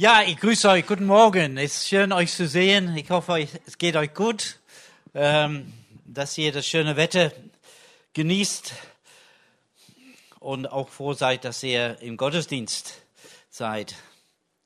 [0.00, 0.86] Ja, ich grüße euch.
[0.86, 1.58] Guten Morgen.
[1.58, 2.96] Es ist schön, euch zu sehen.
[2.96, 4.58] Ich hoffe, es geht euch gut,
[5.12, 5.74] ähm,
[6.06, 7.32] dass ihr das schöne Wetter
[8.14, 8.72] genießt
[10.38, 12.94] und auch froh seid, dass ihr im Gottesdienst
[13.50, 13.94] seid.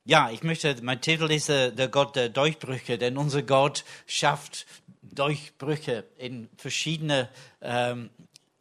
[0.04, 4.66] Ja, ich möchte, mein Titel ist äh, der Gott der Durchbrüche, denn unser Gott schafft
[5.02, 7.28] Durchbrüche in verschiedene
[7.60, 8.10] ähm,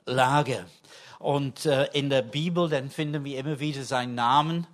[0.06, 0.66] Lage.
[1.20, 4.66] Und äh, in der Bibel, dann finden wir immer wieder seinen Namen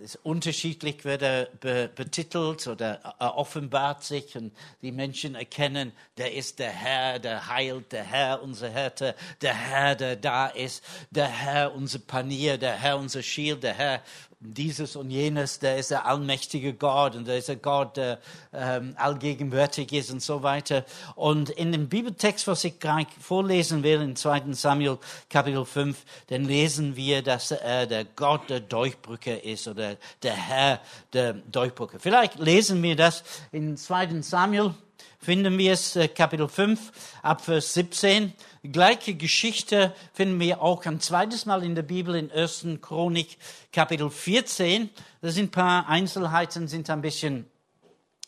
[0.00, 4.52] ist unterschiedlich wird er be betitelt oder er offenbart sich und
[4.82, 9.94] die Menschen erkennen, der ist der Herr, der heilt, der Herr, unser Härte, der Herr,
[9.94, 14.02] der da ist, der Herr, unser Panier, der Herr, unser Schild, der Herr,
[14.40, 18.20] dieses und jenes, der ist der allmächtige Gott und der ist der Gott, der
[18.52, 20.84] ähm, allgegenwärtig ist und so weiter.
[21.16, 24.52] Und in dem Bibeltext, was ich gleich vorlesen will, in 2.
[24.52, 24.98] Samuel
[25.28, 30.80] Kapitel 5, dann lesen wir, dass er der Gott der Durchbrücke ist oder der Herr
[31.12, 31.98] der Durchbrücke.
[31.98, 34.22] Vielleicht lesen wir das in 2.
[34.22, 34.72] Samuel
[35.18, 38.32] finden wir es, äh, Kapitel 5, ab Vers 17.
[38.62, 42.80] Die gleiche Geschichte finden wir auch ein zweites Mal in der Bibel in 1.
[42.80, 43.36] Chronik,
[43.72, 44.90] Kapitel 14.
[45.20, 47.46] Da sind ein paar Einzelheiten, sind ein bisschen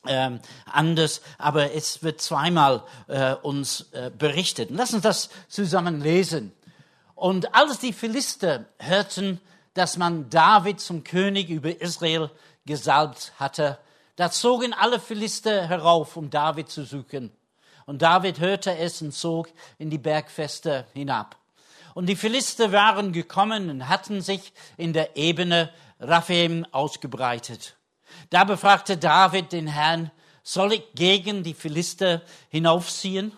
[0.07, 4.71] ähm, anders, aber es wird zweimal äh, uns äh, berichtet.
[4.73, 6.53] Lass uns das zusammen lesen.
[7.15, 9.41] Und als die Philister hörten,
[9.75, 12.31] dass man David zum König über Israel
[12.65, 13.79] gesalbt hatte,
[14.21, 17.33] da zogen alle Philister herauf, um David zu suchen.
[17.87, 21.39] Und David hörte es und zog in die Bergfeste hinab.
[21.95, 27.79] Und die Philister waren gekommen und hatten sich in der Ebene Raphaim ausgebreitet.
[28.29, 30.11] Da befragte David den Herrn,
[30.43, 33.33] soll ich gegen die Philister hinaufziehen?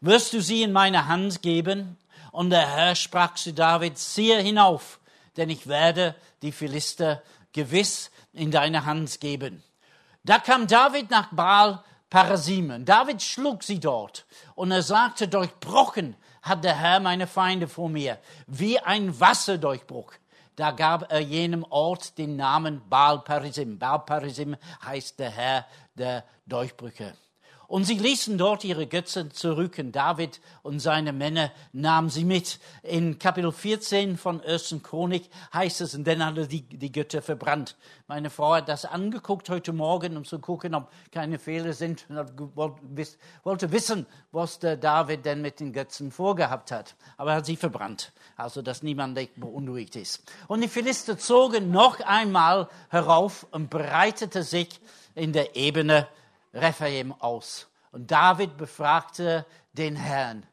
[0.00, 1.98] Wirst du sie in meine Hand geben?
[2.32, 5.00] Und der Herr sprach zu David, ziehe hinauf,
[5.36, 9.62] denn ich werde die Philister gewiss in deine Hand geben.
[10.24, 12.86] Da kam David nach Baal Parasimen.
[12.86, 18.18] David schlug sie dort und er sagte, durchbrochen hat der Herr meine Feinde vor mir,
[18.46, 20.12] wie ein Wasserdurchbruch.
[20.56, 23.78] Da gab er jenem Ort den Namen Baal Parisim.
[23.78, 27.14] Baal Parisim heißt der Herr der Durchbrüche.
[27.74, 32.60] Und sie ließen dort ihre Götzen zurück und David und seine Männer nahmen sie mit.
[32.84, 34.76] In Kapitel 14 von 1.
[34.84, 37.74] Chronik heißt es, und dann hat er die, die Götter verbrannt.
[38.06, 42.54] Meine Frau hat das angeguckt heute Morgen, um zu gucken, ob keine Fehler sind und
[42.54, 46.94] wollte wissen, was der David denn mit den Götzen vorgehabt hat.
[47.16, 50.22] Aber er hat sie verbrannt, also dass niemand beunruhigt ist.
[50.46, 54.80] Und die Philister zogen noch einmal herauf und breitete sich
[55.16, 56.06] in der Ebene
[56.54, 57.66] Rephaim aus.
[57.92, 60.46] Und David befragte den Herrn.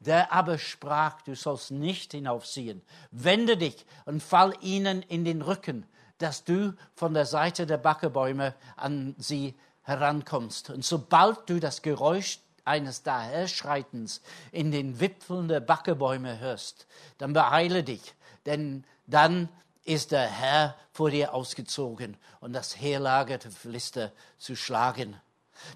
[0.00, 2.82] Der aber sprach, du sollst nicht hinaufziehen.
[3.10, 5.86] Wende dich und fall ihnen in den Rücken,
[6.18, 10.70] dass du von der Seite der Backebäume an sie herankommst.
[10.70, 14.20] Und sobald du das Geräusch eines Daherschreitens
[14.52, 16.86] in den Wipfeln der Backebäume hörst,
[17.18, 18.14] dann beeile dich,
[18.46, 19.48] denn dann
[19.84, 25.16] ist der Herr vor dir ausgezogen und das Heerlager der Philister zu schlagen.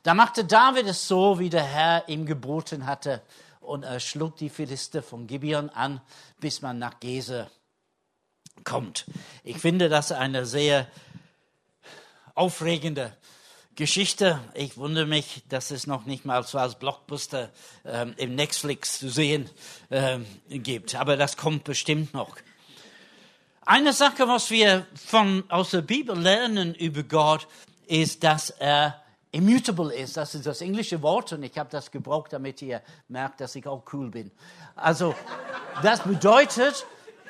[0.02, 3.22] Da machte David es so, wie der Herr ihm geboten hatte,
[3.60, 6.00] und er schlug die Philister von Gibeon an,
[6.40, 7.48] bis man nach Gese
[8.64, 9.06] kommt.
[9.44, 10.88] Ich finde das eine sehr
[12.34, 13.16] aufregende
[13.74, 14.40] Geschichte.
[14.54, 17.50] Ich wundere mich, dass es noch nicht mal so als Blockbuster
[17.84, 19.48] ähm, im Netflix zu sehen
[19.90, 20.94] ähm, gibt.
[20.94, 22.36] Aber das kommt bestimmt noch.
[23.64, 27.46] Eine Sache, was wir von, aus der Bibel lernen über Gott,
[27.86, 30.16] ist, dass er immutable ist.
[30.16, 33.66] Das ist das englische Wort und ich habe das gebraucht, damit ihr merkt, dass ich
[33.66, 34.30] auch cool bin.
[34.76, 35.14] Also,
[35.82, 36.86] das bedeutet,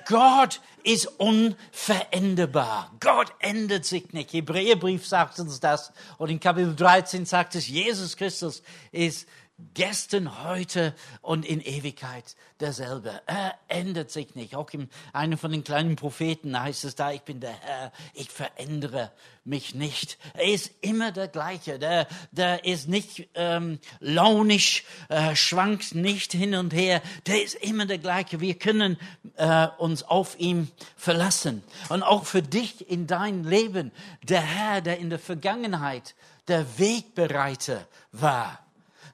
[0.06, 2.90] Gott ist unveränderbar.
[3.00, 4.32] Gott ändert sich nicht.
[4.32, 9.28] Hebräerbrief sagt uns das und in Kapitel 13 sagt es, Jesus Christus ist
[9.74, 13.20] gestern, heute und in Ewigkeit derselbe.
[13.26, 14.54] Er ändert sich nicht.
[14.54, 18.30] Auch in einem von den kleinen Propheten heißt es da, ich bin der Herr, ich
[18.30, 19.12] verändere
[19.44, 20.18] mich nicht.
[20.34, 21.78] Er ist immer der gleiche.
[21.78, 27.02] Der, der ist nicht ähm, launisch, äh, schwankt nicht hin und her.
[27.26, 28.40] Der ist immer der gleiche.
[28.40, 28.98] Wir können
[29.36, 31.62] äh, uns auf ihn verlassen.
[31.88, 36.14] Und auch für dich in dein Leben, der Herr, der in der Vergangenheit
[36.48, 38.58] der Wegbereiter war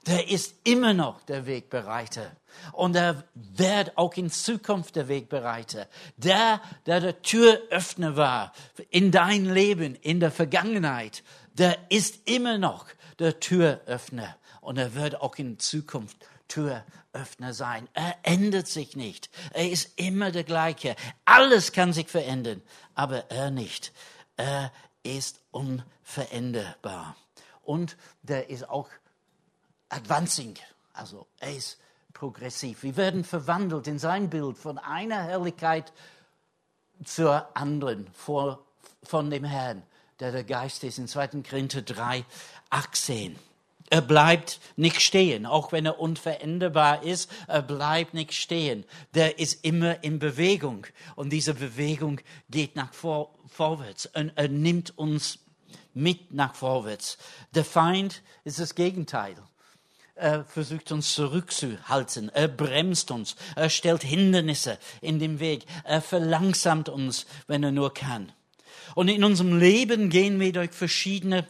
[0.07, 2.31] der ist immer noch der Wegbereiter.
[2.73, 5.87] Und er wird auch in Zukunft der Wegbereiter.
[6.17, 8.53] Der, der der Türöffner war
[8.89, 11.23] in dein Leben, in der Vergangenheit,
[11.53, 12.85] der ist immer noch
[13.19, 14.35] der Türöffner.
[14.61, 16.17] Und er wird auch in Zukunft
[16.47, 17.87] Türöffner sein.
[17.93, 19.29] Er ändert sich nicht.
[19.53, 20.95] Er ist immer der gleiche.
[21.25, 22.61] Alles kann sich verändern,
[22.95, 23.93] aber er nicht.
[24.35, 24.71] Er
[25.03, 27.15] ist unveränderbar.
[27.63, 28.89] Und der ist auch
[29.89, 30.55] advancing,
[30.93, 31.77] also er ist
[32.13, 32.83] progressiv.
[32.83, 35.93] Wir werden verwandelt in sein Bild von einer Herrlichkeit
[37.03, 38.65] zur anderen vor,
[39.03, 39.83] von dem Herrn,
[40.19, 40.97] der der Geist ist.
[40.97, 41.41] In 2.
[41.49, 42.25] Korinther 3,
[42.69, 43.37] 18.
[43.91, 47.31] Er bleibt nicht stehen, auch wenn er unveränderbar ist.
[47.47, 48.85] Er bleibt nicht stehen.
[49.15, 50.85] Der ist immer in Bewegung
[51.15, 54.05] und diese Bewegung geht nach vor, vorwärts.
[54.07, 55.39] Und er nimmt uns
[55.95, 57.17] mit nach vorwärts.
[57.55, 59.35] Der Feind ist das Gegenteil.
[60.19, 62.29] Er versucht uns zurückzuhalten.
[62.29, 63.37] Er bremst uns.
[63.55, 65.65] Er stellt Hindernisse in den Weg.
[65.85, 68.31] Er verlangsamt uns, wenn er nur kann.
[68.95, 71.47] Und in unserem Leben gehen wir durch verschiedene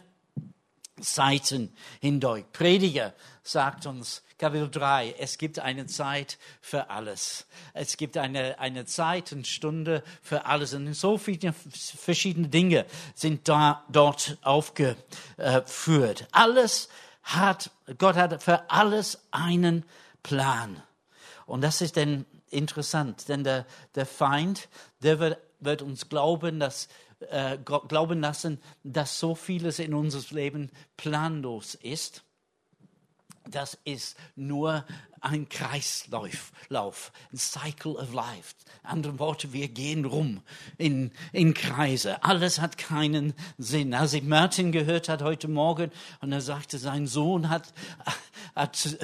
[1.00, 2.44] Seiten hindurch.
[2.52, 3.12] Prediger
[3.42, 7.46] sagt uns, Kapitel 3, es gibt eine Zeit für alles.
[7.74, 10.74] Es gibt eine, eine Zeit und Stunde für alles.
[10.74, 16.28] Und so viele verschiedene Dinge sind da, dort aufgeführt.
[16.30, 16.88] Alles
[17.22, 19.84] hat, Gott hat für alles einen
[20.22, 20.82] Plan.
[21.46, 24.68] Und das ist dann interessant, denn der, der Feind,
[25.02, 26.88] der wird, wird uns glauben, dass
[27.28, 32.22] äh, glauben lassen, dass so vieles in unserem Leben planlos ist.
[33.48, 34.84] Das ist nur
[35.20, 38.54] ein Kreislauf, Lauf, ein Cycle of Life.
[38.82, 40.42] Andere Worte, wir gehen rum
[40.78, 42.22] in, in Kreise.
[42.22, 43.94] Alles hat keinen Sinn.
[43.94, 45.90] Als ich Martin gehört hat heute Morgen
[46.20, 47.72] und er sagte, sein Sohn hat,
[48.54, 48.98] hat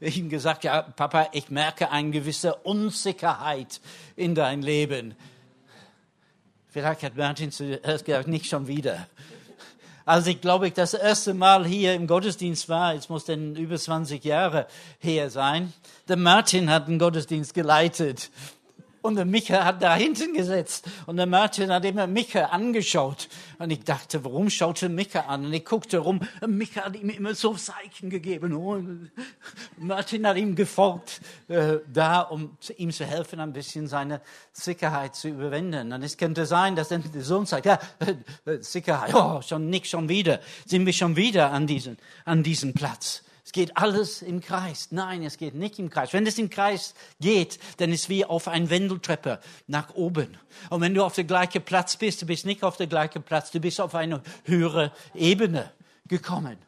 [0.00, 3.80] äh, ihm gesagt, ja, Papa, ich merke eine gewisse Unsicherheit
[4.16, 5.14] in dein Leben.
[6.68, 9.08] Vielleicht hat Martin zuerst gesagt, nicht schon wieder.
[10.08, 13.76] Als ich, glaube ich, das erste Mal hier im Gottesdienst war, es muss denn über
[13.76, 14.66] 20 Jahre
[15.00, 15.74] her sein,
[16.08, 18.30] der Martin hat den Gottesdienst geleitet.
[19.00, 20.88] Und der Micha hat da hinten gesetzt.
[21.06, 23.28] Und der Martin hat immer Micha angeschaut.
[23.58, 25.46] Und ich dachte, warum schaut er Micha an?
[25.46, 26.20] Und ich guckte rum.
[26.40, 28.52] Und Micha hat ihm immer so Zeichen gegeben.
[28.54, 29.10] Und
[29.76, 34.20] Martin hat ihm gefolgt, äh, da, um ihm zu helfen, ein bisschen seine
[34.52, 35.92] Sicherheit zu überwinden.
[35.92, 40.08] Und es könnte sein, dass der Sohn sagt, ja, äh, Sicherheit, oh, schon nicht schon
[40.08, 40.40] wieder.
[40.66, 43.22] Sind wir schon wieder an diesem, an diesem Platz?
[43.48, 44.88] Es geht alles im Kreis.
[44.90, 46.12] Nein, es geht nicht im Kreis.
[46.12, 50.36] Wenn es im Kreis geht, dann ist es wie auf ein Wendeltreppe nach oben.
[50.68, 53.50] Und wenn du auf der gleichen Platz bist, du bist nicht auf der gleichen Platz,
[53.50, 55.72] du bist auf eine höhere Ebene
[56.08, 56.58] gekommen.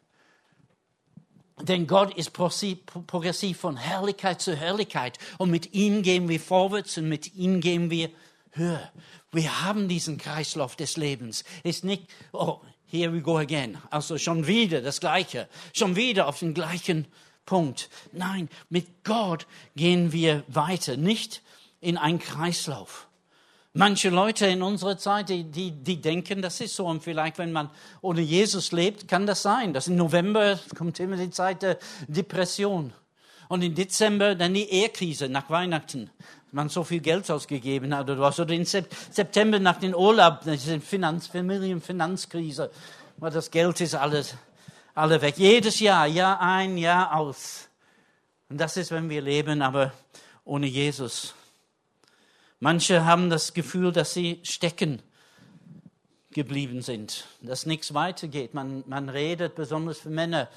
[1.60, 5.18] Denn Gott ist progressiv von Herrlichkeit zu Herrlichkeit.
[5.36, 8.08] Und mit ihm gehen wir vorwärts und mit ihm gehen wir
[8.52, 8.90] höher.
[9.32, 11.44] Wir haben diesen Kreislauf des Lebens.
[11.62, 13.78] Ist nicht, oh, here we go again.
[13.90, 15.48] Also schon wieder das Gleiche.
[15.72, 17.06] Schon wieder auf den gleichen
[17.46, 17.88] Punkt.
[18.12, 19.46] Nein, mit Gott
[19.76, 21.42] gehen wir weiter, nicht
[21.80, 23.08] in einen Kreislauf.
[23.72, 26.86] Manche Leute in unserer Zeit, die, die, die denken, das ist so.
[26.86, 27.70] Und vielleicht, wenn man
[28.00, 29.72] ohne Jesus lebt, kann das sein.
[29.72, 31.78] Das im November kommt immer die Zeit der
[32.08, 32.92] Depression.
[33.48, 36.10] Und im Dezember dann die Ehekrise nach Weihnachten
[36.52, 38.40] man so viel Geld ausgegeben hat oder was.
[38.40, 42.70] Oder im September nach dem Urlaub, diese Finanz, Familienfinanzkrise,
[43.16, 44.34] weil das Geld ist alles,
[44.94, 45.36] alle weg.
[45.38, 47.68] Jedes Jahr, Jahr ein, Jahr aus.
[48.48, 49.92] Und das ist, wenn wir leben, aber
[50.44, 51.34] ohne Jesus.
[52.58, 55.00] Manche haben das Gefühl, dass sie stecken
[56.32, 58.54] geblieben sind, dass nichts weitergeht.
[58.54, 60.48] Man, man redet, besonders für Männer,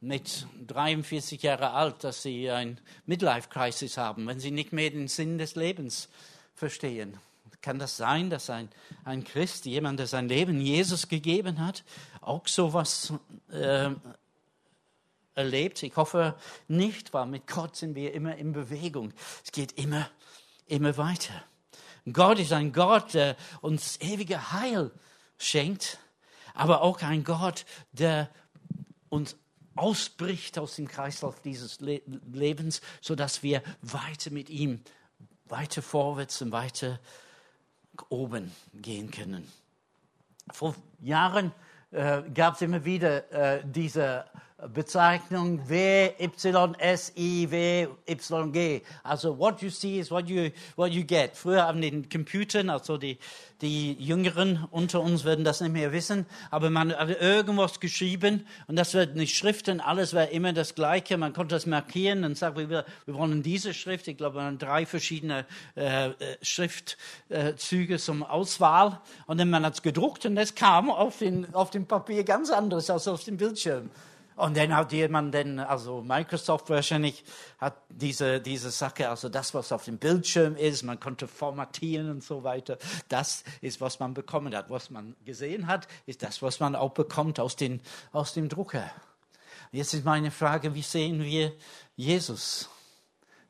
[0.00, 5.36] mit 43 Jahren alt, dass sie ein Midlife-Crisis haben, wenn sie nicht mehr den Sinn
[5.38, 6.08] des Lebens
[6.54, 7.18] verstehen.
[7.60, 8.70] Kann das sein, dass ein,
[9.04, 11.84] ein Christ, jemand, der sein Leben Jesus gegeben hat,
[12.22, 13.12] auch sowas
[13.52, 13.90] äh,
[15.34, 15.82] erlebt?
[15.82, 16.36] Ich hoffe
[16.68, 19.12] nicht, weil mit Gott sind wir immer in Bewegung.
[19.44, 20.08] Es geht immer,
[20.66, 21.44] immer weiter.
[22.10, 24.90] Gott ist ein Gott, der uns ewige Heil
[25.36, 25.98] schenkt,
[26.54, 28.30] aber auch ein Gott, der
[29.10, 29.36] uns
[29.80, 34.80] ausbricht aus dem Kreislauf dieses Le Lebens, sodass wir weiter mit ihm,
[35.46, 37.00] weiter vorwärts und weiter
[38.10, 39.50] oben gehen können.
[40.52, 41.52] Vor Jahren
[41.90, 44.26] äh, gab es immer wieder äh, diese
[44.68, 48.82] Bezeichnung W, Y, S, I, W, Y, G.
[49.02, 51.36] Also what you see is what you, what you get.
[51.36, 53.18] Früher haben den Computern, also die,
[53.60, 58.76] die Jüngeren unter uns werden das nicht mehr wissen, aber man hat irgendwas geschrieben und
[58.76, 61.16] das wird nicht Schriften, alles war immer das Gleiche.
[61.16, 64.08] Man konnte das markieren und sagen, wir, wir wollen diese Schrift.
[64.08, 69.82] Ich glaube, man drei verschiedene äh, äh, Schriftzüge zum Auswahl und dann man hat es
[69.82, 73.90] gedruckt und es kam auf, den, auf dem Papier ganz anderes als auf dem Bildschirm.
[74.40, 77.24] Und dann hat jemand, denn, also Microsoft wahrscheinlich,
[77.58, 82.24] hat diese, diese Sache, also das, was auf dem Bildschirm ist, man konnte formatieren und
[82.24, 82.78] so weiter,
[83.10, 84.70] das ist, was man bekommen hat.
[84.70, 87.82] Was man gesehen hat, ist das, was man auch bekommt aus, den,
[88.12, 88.90] aus dem Drucker.
[89.72, 91.52] Jetzt ist meine Frage, wie sehen wir
[91.94, 92.70] Jesus?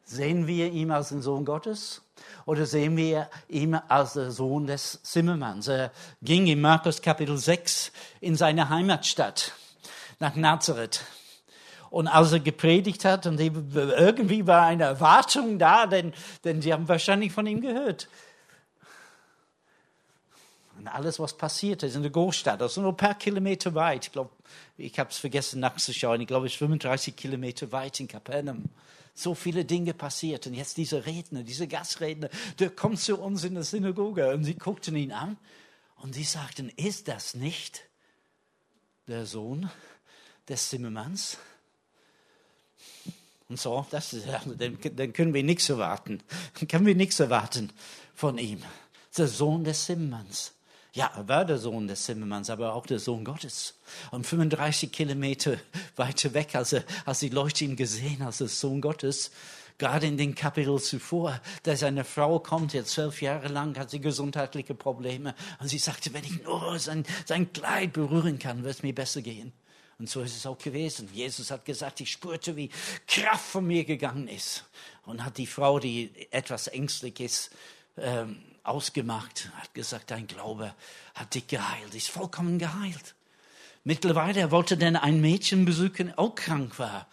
[0.05, 2.03] Sehen wir ihn als den Sohn Gottes?
[2.47, 5.69] Oder sehen wir ihn als der Sohn des Zimmermanns?
[5.69, 9.53] Er ging in Markus Kapitel 6 in seine Heimatstadt
[10.21, 11.03] nach Nazareth.
[11.91, 16.13] Und als er gepredigt hat, und irgendwie war eine Erwartung da, denn,
[16.45, 18.09] denn sie haben wahrscheinlich von ihm gehört.
[20.79, 24.13] Und alles, was passiert ist in der Großstadt, also nur ein paar Kilometer weit, ich
[24.13, 24.31] glaube,
[24.79, 28.65] ich habe es vergessen nachzuschauen, ich glaube, es ist 35 Kilometer weit in Kapernaum.
[29.13, 30.47] So viele Dinge passiert.
[30.47, 34.55] Und jetzt diese Redner, diese Gastredner, der kommt zu uns in der Synagoge und sie
[34.55, 35.37] guckten ihn an
[35.97, 37.83] und sie sagten, ist das nicht
[39.09, 39.69] der Sohn
[40.49, 41.39] des Zimmermanns.
[43.49, 44.27] Und so, das ist,
[44.59, 46.23] dann, dann können wir nichts erwarten.
[46.59, 47.71] Dann können wir nichts erwarten
[48.15, 48.63] von ihm.
[49.17, 50.53] Der Sohn des Zimmermanns.
[50.93, 53.75] Ja, er war der Sohn des Zimmermanns, aber auch der Sohn Gottes.
[54.11, 55.57] Und 35 Kilometer
[55.97, 59.31] weiter weg, als, er, als die Leute ihn gesehen als der Sohn Gottes,
[59.79, 64.01] gerade in den Kapitel zuvor, da seine Frau kommt, jetzt zwölf Jahre lang, hat sie
[64.01, 65.35] gesundheitliche Probleme.
[65.59, 69.23] Und sie sagte, wenn ich nur sein, sein Kleid berühren kann, wird es mir besser
[69.23, 69.53] gehen.
[70.01, 71.11] Und so ist es auch gewesen.
[71.13, 72.71] Jesus hat gesagt, ich spürte, wie
[73.07, 74.65] Kraft von mir gegangen ist.
[75.05, 77.51] Und hat die Frau, die etwas ängstlich ist,
[77.99, 80.75] ähm, ausgemacht, hat gesagt, dein Glaube
[81.15, 83.15] hat dich geheilt, ist vollkommen geheilt.
[83.85, 87.07] Mittlerweile er wollte dann ein Mädchen besuchen, auch krank war.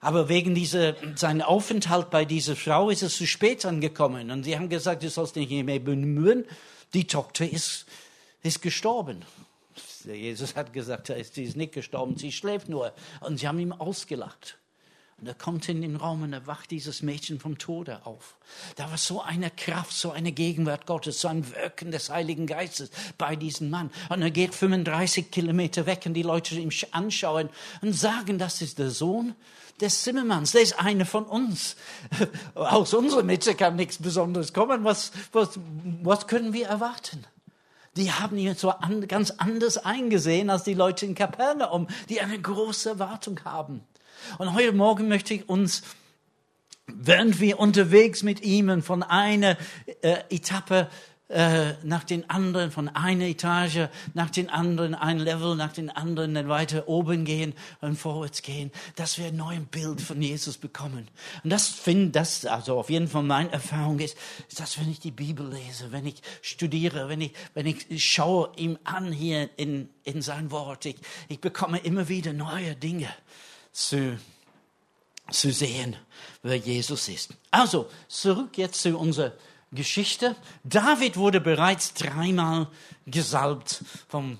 [0.00, 4.30] Aber wegen dieser, seinem Aufenthalt bei dieser Frau ist es zu spät angekommen.
[4.30, 6.44] Und sie haben gesagt, du sollst dich nicht mehr bemühen.
[6.92, 7.86] Die Tochter ist,
[8.42, 9.24] ist gestorben.
[10.04, 12.92] Jesus hat gesagt, sie ist nicht gestorben, sie schläft nur.
[13.20, 14.58] Und sie haben ihm ausgelacht.
[15.20, 18.38] Und er kommt in den Raum und er wacht dieses Mädchen vom Tode auf.
[18.76, 22.90] Da war so eine Kraft, so eine Gegenwart Gottes, so ein Wirken des Heiligen Geistes
[23.18, 23.90] bei diesem Mann.
[24.08, 27.50] Und er geht 35 Kilometer weg und die Leute ihm anschauen
[27.82, 29.34] und sagen, das ist der Sohn
[29.78, 30.52] des Zimmermanns.
[30.52, 31.76] Der ist einer von uns.
[32.54, 34.84] Aus unserer Mitte kann nichts Besonderes kommen.
[34.84, 35.58] Was, was,
[36.02, 37.26] was können wir erwarten?
[37.96, 42.40] Die haben ihn so an, ganz anders eingesehen als die Leute in Kapernaum, die eine
[42.40, 43.82] große Erwartung haben.
[44.38, 45.82] Und heute Morgen möchte ich uns,
[46.86, 49.56] während wir unterwegs mit ihm von einer
[50.02, 50.88] äh, Etappe
[51.30, 56.34] äh, nach den anderen, von einer Etage nach den anderen, ein Level nach den anderen,
[56.34, 61.06] dann weiter oben gehen und vorwärts gehen, dass wir ein neues Bild von Jesus bekommen.
[61.44, 64.16] Und das finde, das, also auf jeden Fall meine Erfahrung ist,
[64.48, 68.50] ist, dass wenn ich die Bibel lese, wenn ich studiere, wenn ich, wenn ich schaue
[68.56, 70.96] ihm an hier in, in sein Wort, ich,
[71.28, 73.08] ich bekomme immer wieder neue Dinge
[73.70, 74.18] zu,
[75.30, 75.94] zu sehen,
[76.42, 77.34] wer Jesus ist.
[77.52, 79.32] Also, zurück jetzt zu unserer
[79.72, 80.34] Geschichte.
[80.64, 82.66] David wurde bereits dreimal
[83.06, 84.38] gesalbt vom,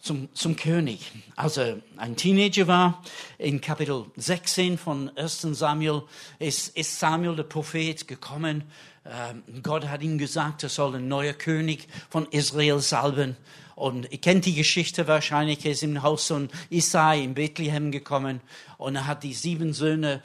[0.00, 1.12] zum, zum König.
[1.34, 3.02] Als er ein Teenager war,
[3.38, 6.02] in Kapitel 16 von 1 Samuel,
[6.38, 8.64] ist, ist Samuel, der Prophet, gekommen.
[9.06, 13.36] Ähm, Gott hat ihm gesagt, er soll ein neuer König von Israel salben.
[13.76, 18.40] Und ihr kennt die Geschichte wahrscheinlich, er ist im Haus von Isai in Bethlehem gekommen
[18.78, 20.22] und er hat die sieben Söhne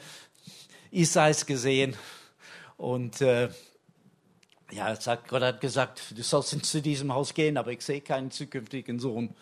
[0.90, 1.94] Isais gesehen.
[2.76, 3.50] Und äh,
[4.72, 8.30] ja, sagt, Gott hat gesagt, du sollst zu diesem Haus gehen, aber ich sehe keinen
[8.30, 9.34] zukünftigen Sohn.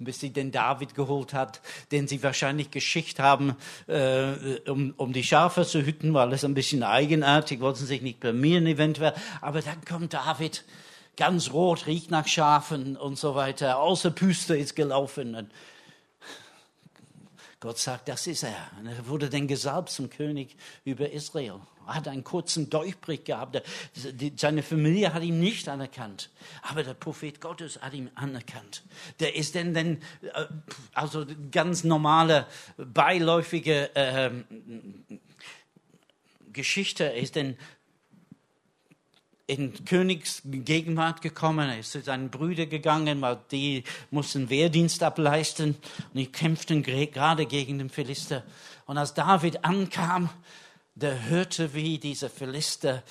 [0.00, 1.60] Bis sie den David geholt hat,
[1.92, 3.54] den sie wahrscheinlich geschickt haben,
[3.86, 8.18] äh, um, um die Schafe zu hüten, weil es ein bisschen eigenartig, wollten sich nicht
[8.18, 9.14] blamieren eventuell.
[9.40, 10.64] Aber dann kommt David,
[11.16, 15.36] ganz rot, riecht nach Schafen und so weiter, außer Püste ist gelaufen.
[15.36, 15.52] Und
[17.64, 18.70] Gott sagt, das ist er.
[18.78, 20.54] Und er wurde dann gesalbt zum König
[20.84, 21.60] über Israel.
[21.86, 23.62] Er hat einen kurzen Durchbruch gehabt.
[24.36, 26.28] Seine Familie hat ihn nicht anerkannt.
[26.60, 28.82] Aber der Prophet Gottes hat ihn anerkannt.
[29.18, 30.44] Der ist dann, dann äh,
[30.92, 34.30] also ganz normale, beiläufige äh,
[36.52, 37.04] Geschichte.
[37.04, 37.56] Er ist dann
[39.46, 46.14] in Königsgegenwart gekommen, er ist zu seinen Brüdern gegangen, weil die mussten Wehrdienst ableisten und
[46.14, 48.42] die kämpften gerade gegen den Philister.
[48.86, 50.30] Und als David ankam,
[50.94, 53.02] der hörte, wie dieser Philister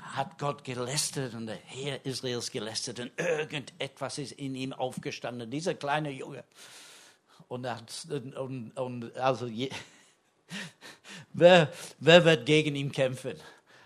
[0.00, 5.74] hat Gott gelästert und der Herr Israels gelästert und irgendetwas ist in ihm aufgestanden, dieser
[5.74, 6.44] kleine Junge.
[7.48, 9.70] Und, hat, und, und also je,
[11.32, 13.34] wer, wer wird gegen ihn kämpfen?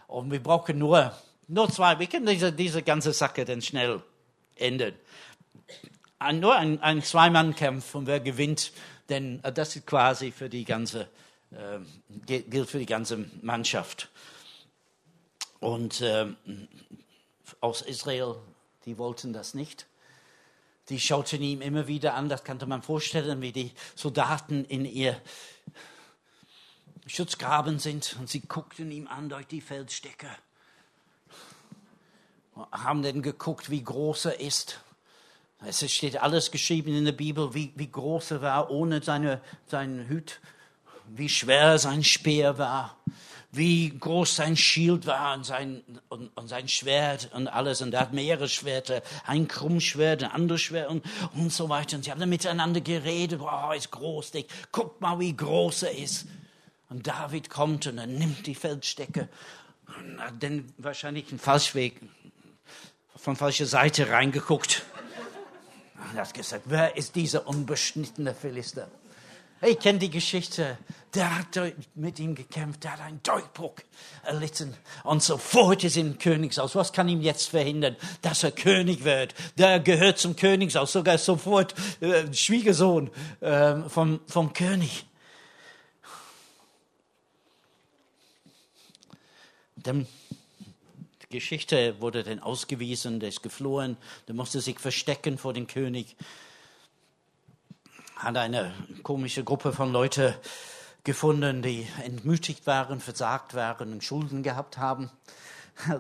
[0.07, 1.15] Und wir brauchen nur
[1.51, 1.99] nur zwei.
[1.99, 4.03] Wir können diese, diese ganze Sache dann schnell
[4.55, 4.95] ändern.
[6.19, 8.73] ein, nur ein, ein Zwei-Mann-Kampf und wer gewinnt,
[9.09, 11.09] denn äh, das ist quasi für die ganze,
[11.51, 11.81] äh,
[12.27, 14.11] gilt für die ganze Mannschaft.
[15.59, 16.27] Und äh,
[17.61, 18.37] aus Israel,
[18.87, 19.87] die wollten das nicht.
[20.89, 25.21] Die schauten ihm immer wieder an, das kannte man vorstellen, wie die Soldaten in ihr
[27.07, 30.29] Schutzgraben sind und sie guckten ihm an durch die Feldstecke.
[32.73, 34.81] Haben dann geguckt, wie groß er ist.
[35.67, 40.09] Es steht alles geschrieben in der Bibel, wie, wie groß er war ohne seine, seinen
[40.09, 40.41] Hut,
[41.07, 42.97] wie schwer sein Speer war,
[43.53, 47.83] wie groß sein Schild war und sein, und, und sein Schwert und alles.
[47.83, 51.97] Und er hat mehrere Schwerter, ein Krummschwert, ein anderes Schwert und, und so weiter.
[51.97, 54.33] Und sie haben dann miteinander geredet, oh, ist groß,
[54.73, 56.27] guck mal, wie groß er ist.
[56.89, 59.29] Und David kommt und er nimmt die Feldstecke
[59.99, 62.01] und hat dann wahrscheinlich einen Falschweg
[63.21, 64.83] von falscher Seite reingeguckt.
[65.95, 68.89] Und hat gesagt, wer ist dieser unbeschnittene Philister?
[69.63, 70.79] Ich kenne die Geschichte.
[71.15, 73.75] Der hat mit ihm gekämpft, der hat einen Durchbruch
[74.23, 74.75] erlitten.
[75.05, 76.75] Und sofort ist im Königshaus.
[76.77, 79.35] Was kann ihm jetzt verhindern, dass er König wird?
[79.59, 83.11] Der gehört zum Königshaus, sogar sofort äh, Schwiegersohn
[83.41, 85.05] äh, vom, vom König.
[89.77, 90.07] Dann
[91.31, 93.97] Geschichte wurde dann ausgewiesen, der ist geflohen,
[94.27, 96.17] der musste sich verstecken vor dem König
[98.17, 100.35] hat eine komische Gruppe von Leuten
[101.05, 105.09] gefunden, die entmütigt waren, versagt waren und Schulden gehabt haben,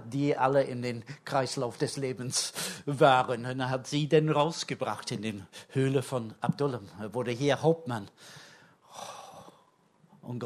[0.06, 2.52] die alle in den Kreislauf des Lebens
[2.84, 3.46] waren.
[3.46, 6.88] Und er hat sie dann rausgebracht in die Höhle von Abdullam.
[6.98, 8.08] Er wurde hier Hauptmann
[10.22, 10.44] und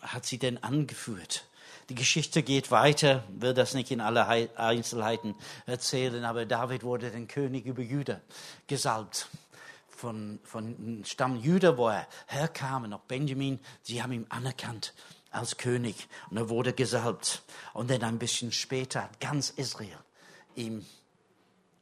[0.00, 1.46] hat sie dann angeführt.
[1.88, 7.28] Die Geschichte geht weiter, will das nicht in alle Einzelheiten erzählen, aber David wurde den
[7.28, 8.20] König über Juda
[8.66, 9.28] gesalbt
[9.88, 14.94] von, von Stamm Juda, wo er herkam, und auch Benjamin, sie haben ihn anerkannt
[15.30, 17.42] als König und er wurde gesalbt.
[17.72, 19.98] Und dann ein bisschen später hat ganz Israel
[20.54, 20.84] ihm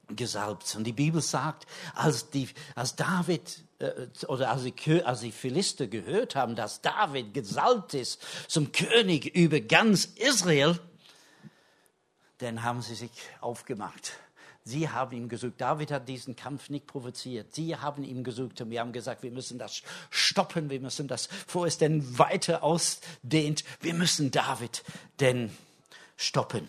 [0.08, 0.74] gesalbt.
[0.76, 3.63] Und die Bibel sagt, als, die, als David
[4.28, 9.60] oder als die, als die Philister gehört haben, dass David gesalbt ist zum König über
[9.60, 10.78] ganz Israel,
[12.38, 13.10] dann haben sie sich
[13.40, 14.12] aufgemacht
[14.66, 15.54] Sie haben ihm gesucht.
[15.58, 17.54] David hat diesen Kampf nicht provoziert.
[17.54, 20.70] Sie haben ihm gesucht und wir haben gesagt, wir müssen das stoppen.
[20.70, 24.82] Wir müssen das, bevor es denn weiter ausdehnt, wir müssen David
[25.20, 25.54] denn
[26.16, 26.66] stoppen.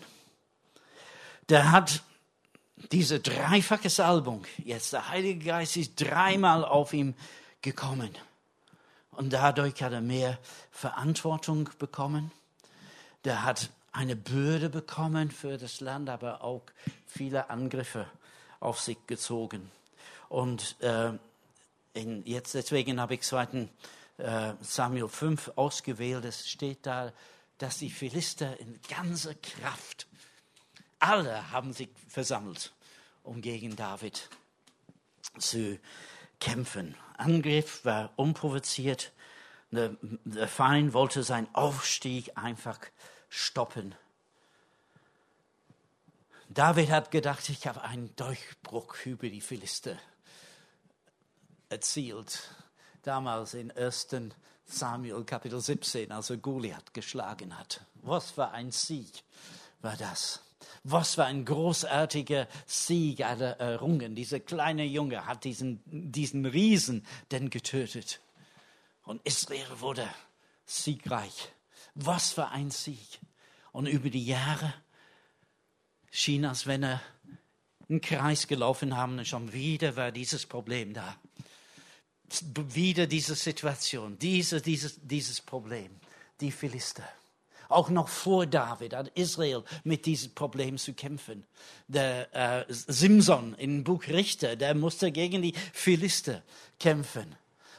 [1.48, 2.02] Der hat
[2.92, 7.14] diese dreifache Salbung, jetzt der Heilige Geist ist dreimal auf ihm
[7.62, 8.10] gekommen.
[9.12, 10.38] Und dadurch hat er mehr
[10.70, 12.30] Verantwortung bekommen.
[13.24, 16.62] Der hat eine Bürde bekommen für das Land, aber auch
[17.06, 18.06] viele Angriffe
[18.60, 19.70] auf sich gezogen.
[20.28, 21.12] Und äh,
[21.94, 23.68] in, jetzt deswegen habe ich 2.
[24.18, 26.24] Äh, Samuel 5 ausgewählt.
[26.24, 27.12] Es steht da,
[27.58, 30.06] dass die Philister in ganzer Kraft,
[30.98, 32.72] alle haben sich versammelt,
[33.22, 34.28] um gegen David
[35.38, 35.78] zu
[36.40, 36.94] kämpfen.
[37.16, 39.12] Angriff war unprovoziert.
[39.70, 42.78] Der, der Feind wollte seinen Aufstieg einfach
[43.28, 43.94] stoppen.
[46.48, 49.98] David hat gedacht, ich habe einen Durchbruch über die Philister
[51.68, 52.48] erzielt.
[53.02, 54.08] Damals in 1.
[54.64, 57.80] Samuel Kapitel 17, als er Goliath geschlagen hat.
[58.02, 59.22] Was für ein Sieg
[59.80, 60.45] war das?
[60.84, 64.14] Was für ein großartiger Sieg errungen.
[64.14, 68.20] Dieser kleine Junge hat diesen, diesen Riesen denn getötet.
[69.02, 70.08] Und Israel wurde
[70.64, 71.52] siegreich.
[71.94, 73.20] Was für ein Sieg.
[73.72, 74.72] Und über die Jahre
[76.10, 77.00] schien, als wenn er
[77.88, 81.16] einen Kreis gelaufen haben und schon wieder war dieses Problem da.
[82.54, 85.90] Wieder diese Situation, diese, dieses, dieses Problem,
[86.40, 87.08] die Philister.
[87.68, 91.44] Auch noch vor David hat Israel mit diesem Problem zu kämpfen.
[91.88, 96.42] Der äh, Simson im Buch Richter, der musste gegen die Philister
[96.78, 97.36] kämpfen.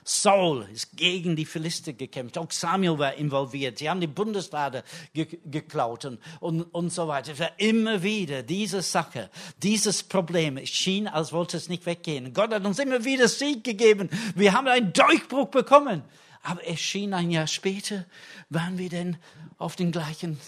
[0.07, 2.37] Saul ist gegen die Philister gekämpft.
[2.37, 3.77] Auch Samuel war involviert.
[3.77, 7.33] Sie haben die Bundeslade ge geklaut und, und, und so weiter.
[7.57, 9.29] Immer wieder diese Sache,
[9.61, 10.55] dieses Problem.
[10.55, 12.33] Es schien, als wollte es nicht weggehen.
[12.33, 14.09] Gott hat uns immer wieder Sieg gegeben.
[14.33, 16.03] Wir haben einen Durchbruch bekommen.
[16.47, 18.05] Aber es schien ein Jahr später,
[18.49, 19.17] waren wir denn
[19.57, 20.39] auf dem gleichen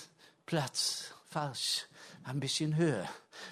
[0.46, 1.14] Platz.
[1.30, 1.88] Falsch.
[2.24, 3.06] Ein bisschen höher.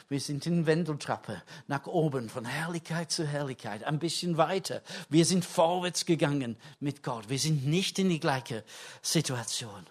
[0.08, 4.82] Wir sind in Wendeltrappe nach oben, von Herrlichkeit zu Herrlichkeit, ein bisschen weiter.
[5.10, 7.28] Wir sind vorwärts gegangen mit Gott.
[7.28, 8.64] Wir sind nicht in die gleiche
[9.02, 9.86] Situation.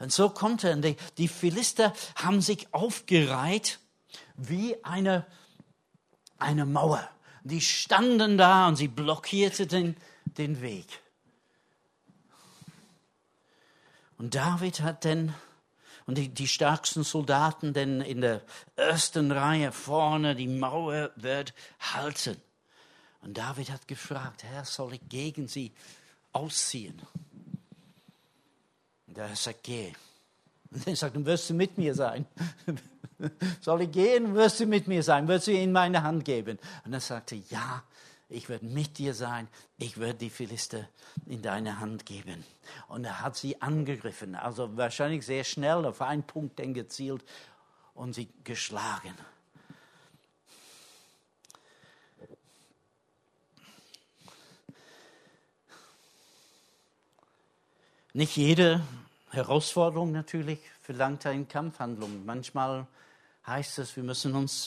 [0.00, 0.72] Und so kommt er.
[0.72, 3.78] Und die, die Philister haben sich aufgereiht
[4.36, 5.26] wie eine,
[6.38, 7.08] eine Mauer.
[7.44, 11.03] Die standen da und sie blockierten den, den Weg.
[14.24, 15.34] Und David hat dann,
[16.06, 18.40] und die, die stärksten Soldaten denn in der
[18.74, 22.40] ersten Reihe vorne, die Mauer wird halten.
[23.20, 25.74] Und David hat gefragt, Herr, soll ich gegen sie
[26.32, 27.02] ausziehen?
[29.08, 29.92] Und er sagt, geh.
[30.70, 32.24] Und er sagt, dann wirst du mit mir sein.
[33.60, 36.58] soll ich gehen, wirst du mit mir sein, wirst du in meine Hand geben?
[36.86, 37.82] Und er sagte, ja,
[38.28, 40.88] ich werde mit dir sein, ich werde die Philister
[41.26, 42.44] in deine Hand geben.
[42.88, 47.24] Und er hat sie angegriffen, also wahrscheinlich sehr schnell auf einen Punkt denn gezielt
[47.94, 49.14] und sie geschlagen.
[58.16, 58.80] Nicht jede
[59.30, 62.24] Herausforderung natürlich verlangt eine Kampfhandlung.
[62.24, 62.86] Manchmal
[63.44, 64.64] heißt es, wir müssen uns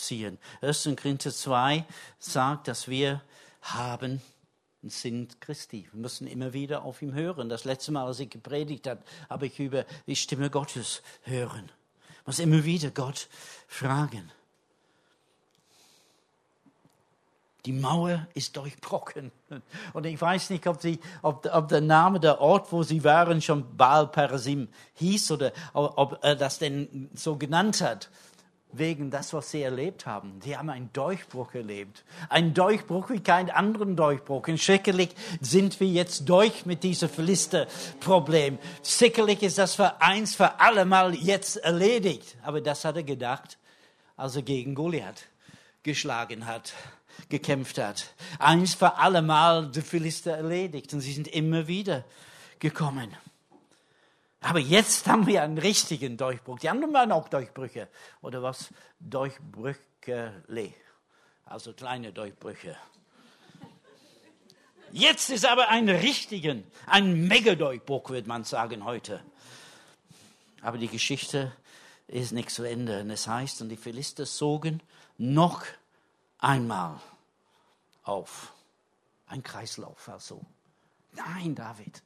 [0.00, 0.38] zurückziehen.
[0.60, 0.88] 1.
[0.96, 1.84] Korinther 2
[2.18, 3.22] sagt, dass wir
[3.62, 4.20] haben
[4.82, 5.86] sind Christi.
[5.92, 7.50] Wir müssen immer wieder auf ihn hören.
[7.50, 11.70] Das letzte Mal, als ich gepredigt habe, habe ich über die Stimme Gottes hören.
[12.20, 13.28] Ich muss immer wieder Gott
[13.68, 14.32] fragen.
[17.66, 19.30] Die Mauer ist durchbrochen.
[19.92, 23.42] Und ich weiß nicht, ob, sie, ob, ob, der Name der Ort, wo sie waren,
[23.42, 28.08] schon Baal Perazim hieß oder ob er das denn so genannt hat,
[28.72, 30.40] wegen das, was sie erlebt haben.
[30.42, 32.04] Sie haben einen Durchbruch erlebt.
[32.28, 34.46] Ein Durchbruch wie keinen anderen Durchbruch.
[34.48, 38.58] Und sicherlich sind wir jetzt durch mit diesem Philister-Problem.
[38.82, 42.36] Sicherlich ist das für eins für alle Mal jetzt erledigt.
[42.42, 43.58] Aber das hat er gedacht,
[44.16, 45.26] als er gegen Goliath
[45.82, 46.72] geschlagen hat
[47.28, 48.14] gekämpft hat.
[48.38, 52.04] Eins für allemal die Philister erledigt und sie sind immer wieder
[52.58, 53.10] gekommen.
[54.40, 56.58] Aber jetzt haben wir einen richtigen Durchbruch.
[56.58, 57.88] Die anderen waren auch Durchbrüche.
[58.22, 58.72] Oder was?
[58.98, 60.32] Durchbrüche.
[61.44, 62.76] Also kleine Durchbrüche.
[64.92, 69.22] Jetzt ist aber ein richtigen, ein Megadurchbruch, würde man sagen heute.
[70.62, 71.52] Aber die Geschichte
[72.08, 73.00] ist nicht zu Ende.
[73.00, 74.82] Und es heißt, und die Philister zogen
[75.16, 75.64] noch
[76.38, 77.00] einmal
[78.02, 78.52] auf.
[79.26, 80.44] Ein Kreislauf also.
[81.12, 82.02] Nein, David,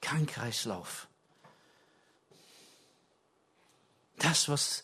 [0.00, 1.06] kein Kreislauf.
[4.36, 4.82] Das, was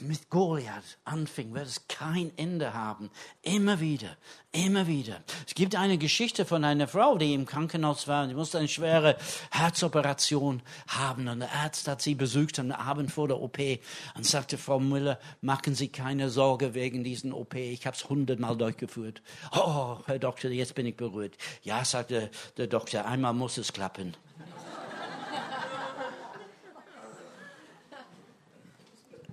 [0.00, 3.10] mit Goliath anfing, wird es kein Ende haben.
[3.42, 4.16] Immer wieder,
[4.52, 5.22] immer wieder.
[5.46, 8.26] Es gibt eine Geschichte von einer Frau, die im Krankenhaus war.
[8.26, 9.18] Die musste eine schwere
[9.50, 11.28] Herzoperation haben.
[11.28, 13.58] Und der Arzt hat sie besucht am Abend vor der OP
[14.14, 17.54] und sagte, Frau Müller, machen Sie keine Sorge wegen diesen OP.
[17.54, 19.20] Ich habe es hundertmal durchgeführt.
[19.52, 21.36] Oh, Herr Doktor, jetzt bin ich berührt.
[21.64, 24.16] Ja, sagte der Doktor, einmal muss es klappen.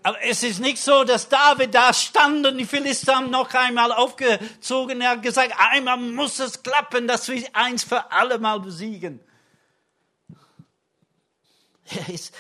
[0.03, 3.91] Aber es ist nicht so, dass David da stand und die Philister haben noch einmal
[3.91, 4.99] aufgezogen.
[4.99, 9.19] Er hat gesagt, einmal muss es klappen, dass wir eins für alle Mal besiegen.
[11.85, 12.33] Er ist,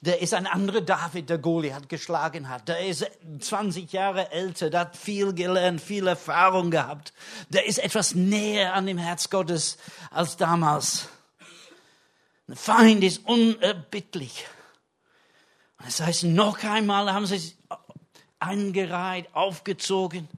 [0.00, 2.68] der ist ein anderer David, der Goliath geschlagen hat.
[2.68, 3.06] Der ist
[3.40, 7.14] 20 Jahre älter, der hat viel gelernt, viel Erfahrung gehabt.
[7.48, 9.78] Der ist etwas näher an dem Herz Gottes
[10.10, 11.08] als damals.
[12.48, 14.46] Der Feind ist unerbittlich.
[15.84, 17.56] Das heißt, noch einmal haben sie es
[18.38, 20.28] angereiht, aufgezogen.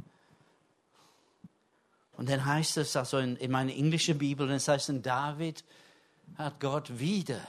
[2.16, 5.64] Und dann heißt es, also in, in meiner englischen Bibel, das heißt, David
[6.36, 7.40] hat Gott wieder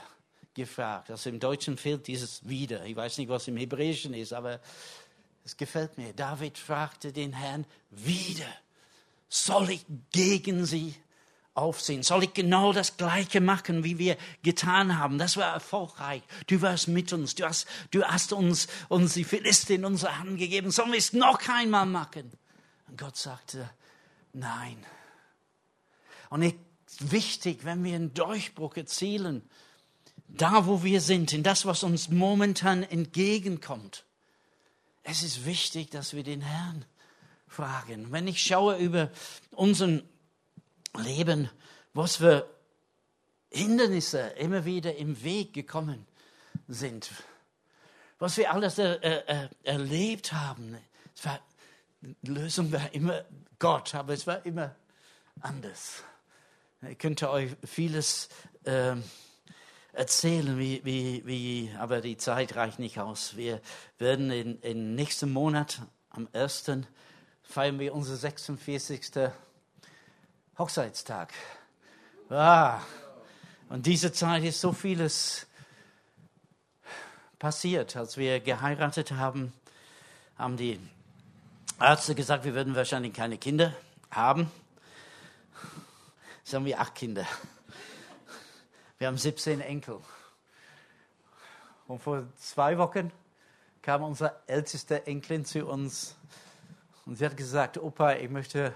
[0.54, 1.10] gefragt.
[1.10, 2.84] Also im Deutschen fehlt dieses wieder.
[2.84, 4.60] Ich weiß nicht, was im Hebräischen ist, aber
[5.44, 6.12] es gefällt mir.
[6.12, 8.48] David fragte den Herrn wieder,
[9.28, 10.94] soll ich gegen sie
[11.56, 12.02] aufsehen?
[12.02, 15.18] Soll ich genau das Gleiche machen, wie wir getan haben?
[15.18, 16.22] Das war erfolgreich.
[16.46, 17.34] Du warst mit uns.
[17.34, 20.70] Du hast, du hast uns, uns die Philister in unsere Hand gegeben.
[20.70, 22.32] Sollen wir es noch einmal machen?
[22.88, 23.70] Und Gott sagte,
[24.32, 24.76] nein.
[26.30, 26.52] Und es
[26.88, 29.42] ist wichtig, wenn wir einen Durchbruch erzielen,
[30.28, 34.04] da wo wir sind, in das, was uns momentan entgegenkommt.
[35.02, 36.84] Es ist wichtig, dass wir den Herrn
[37.46, 38.10] fragen.
[38.10, 39.10] Wenn ich schaue über
[39.52, 40.02] unseren
[40.98, 41.50] Leben,
[41.94, 42.48] was für
[43.50, 46.06] Hindernisse immer wieder im Weg gekommen
[46.68, 47.10] sind,
[48.18, 50.76] was wir alles er, er, erlebt haben.
[51.22, 51.40] War,
[52.00, 53.24] die Lösung war immer
[53.58, 54.74] Gott, aber es war immer
[55.40, 56.02] anders.
[56.88, 58.28] Ich könnte euch vieles
[58.64, 58.96] äh,
[59.92, 63.36] erzählen, wie, wie, wie, aber die Zeit reicht nicht aus.
[63.36, 63.60] Wir
[63.98, 66.70] werden in nächsten Monat, am 1.
[67.42, 69.30] feiern wir unser 46.
[70.58, 71.32] Hochzeitstag.
[72.30, 72.80] Ah.
[73.68, 75.46] Und diese Zeit ist so vieles
[77.38, 77.96] passiert.
[77.96, 79.52] Als wir geheiratet haben,
[80.38, 80.80] haben die
[81.80, 83.74] Ärzte gesagt, wir würden wahrscheinlich keine Kinder
[84.10, 84.50] haben.
[86.38, 87.26] Jetzt haben wir acht Kinder.
[88.98, 90.00] Wir haben 17 Enkel.
[91.86, 93.12] Und vor zwei Wochen
[93.82, 96.16] kam unsere älteste Enkelin zu uns
[97.04, 98.74] und sie hat gesagt, Opa, ich möchte,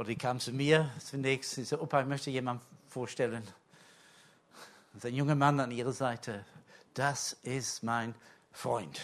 [0.00, 3.46] oder die kam zu mir zunächst, sie sagte, Opa, ich möchte jemanden vorstellen.
[4.96, 6.46] Ist ein junger Mann an ihrer Seite.
[6.94, 8.14] Das ist mein
[8.50, 8.98] Freund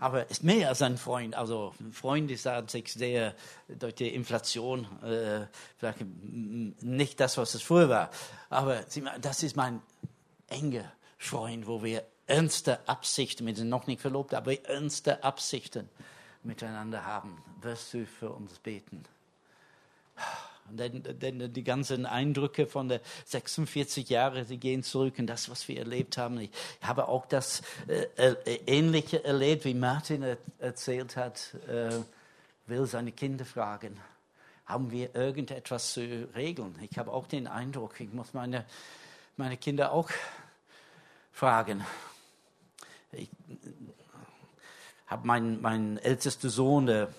[0.00, 1.34] aber ist mehr als ein Freund.
[1.34, 3.34] Also ein Freund ist sich sehr
[3.68, 8.10] durch die Inflation äh, vielleicht nicht das, was es früher war.
[8.48, 8.82] Aber
[9.20, 9.82] das ist mein
[10.48, 15.90] enger Freund, wo wir ernste Absichten, wir sind noch nicht verlobt, aber ernste Absichten
[16.42, 17.42] miteinander haben.
[17.60, 19.04] Wirst du für uns beten?
[20.72, 25.66] Denn, denn, die ganzen Eindrücke von der 46 Jahre, die gehen zurück in das, was
[25.68, 26.38] wir erlebt haben.
[26.38, 31.90] Ich habe auch das äh, äh, Ähnliche erlebt, wie Martin er, erzählt hat, äh,
[32.66, 33.98] will seine Kinder fragen.
[34.64, 36.76] Haben wir irgendetwas zu regeln?
[36.88, 38.64] Ich habe auch den Eindruck, ich muss meine,
[39.36, 40.08] meine Kinder auch
[41.32, 41.84] fragen.
[43.10, 43.28] Ich
[45.08, 47.12] habe meinen mein ältester Sohn, der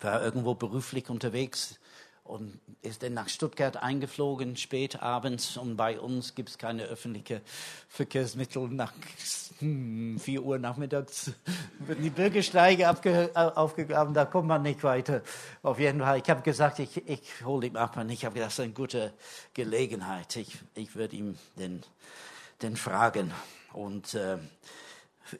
[0.00, 1.80] war irgendwo beruflich unterwegs
[2.24, 5.58] und ist dann nach Stuttgart eingeflogen, spät abends.
[5.58, 7.42] Und bei uns gibt es keine öffentlichen
[7.88, 8.68] Verkehrsmittel.
[8.68, 8.92] Nach
[9.58, 11.32] hm, 4 Uhr nachmittags
[11.80, 15.22] werden die Bürgersteige aufgegraben, da kommt man nicht weiter.
[15.62, 18.48] Auf jeden Fall, ich habe gesagt, ich, ich hole ihn ab und ich habe gedacht,
[18.48, 19.12] das ist eine gute
[19.52, 20.34] Gelegenheit.
[20.36, 21.82] Ich, ich würde ihm den,
[22.62, 23.32] den fragen.
[23.74, 24.38] Und äh,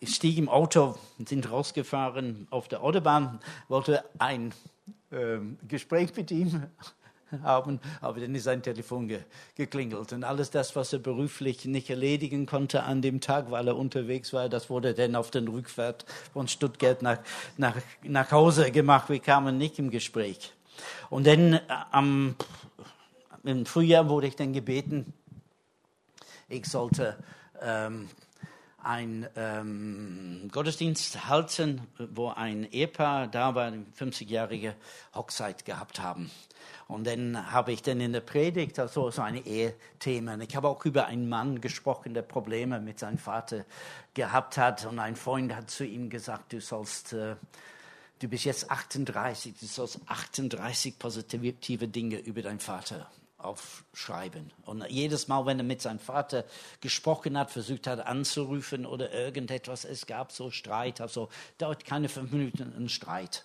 [0.00, 4.52] ich stieg im Auto, sind rausgefahren auf der Autobahn, wollte ein
[5.14, 6.64] ähm, Gespräch mit ihm
[7.42, 9.20] haben, aber dann ist sein Telefon ge
[9.55, 10.12] geklingelt.
[10.12, 14.33] Und alles das, was er beruflich nicht erledigen konnte an dem Tag, weil er unterwegs
[14.33, 17.18] war, das wurde dann auf den Rückfahrt von Stuttgart nach,
[17.57, 19.09] nach, nach Hause gemacht.
[19.09, 20.53] Wir kamen nicht im Gespräch.
[21.11, 22.37] Und dann äh, am,
[23.44, 25.12] im Frühjahr wurde ich dann gebeten,
[26.48, 27.16] ich sollte
[27.61, 28.09] ähm,
[28.84, 34.74] ein ähm, Gottesdienst halten, wo ein Ehepaar da war, eine 50-jährige
[35.14, 36.30] Hochzeit gehabt haben.
[36.86, 40.40] Und dann habe ich dann in der Predigt also so eine Ehethemen.
[40.42, 43.64] Ich habe auch über einen Mann gesprochen, der Probleme mit seinem Vater
[44.12, 44.84] gehabt hat.
[44.84, 47.36] Und ein Freund hat zu ihm gesagt, du sollst, äh,
[48.18, 53.10] du bist jetzt 38, du sollst 38 positive Dinge über deinen Vater
[53.44, 54.52] aufschreiben.
[54.64, 56.44] Und jedes Mal, wenn er mit seinem Vater
[56.80, 61.28] gesprochen hat, versucht hat anzurufen oder irgendetwas, es gab so Streit, also
[61.59, 63.44] dauert keine fünf Minuten ein Streit.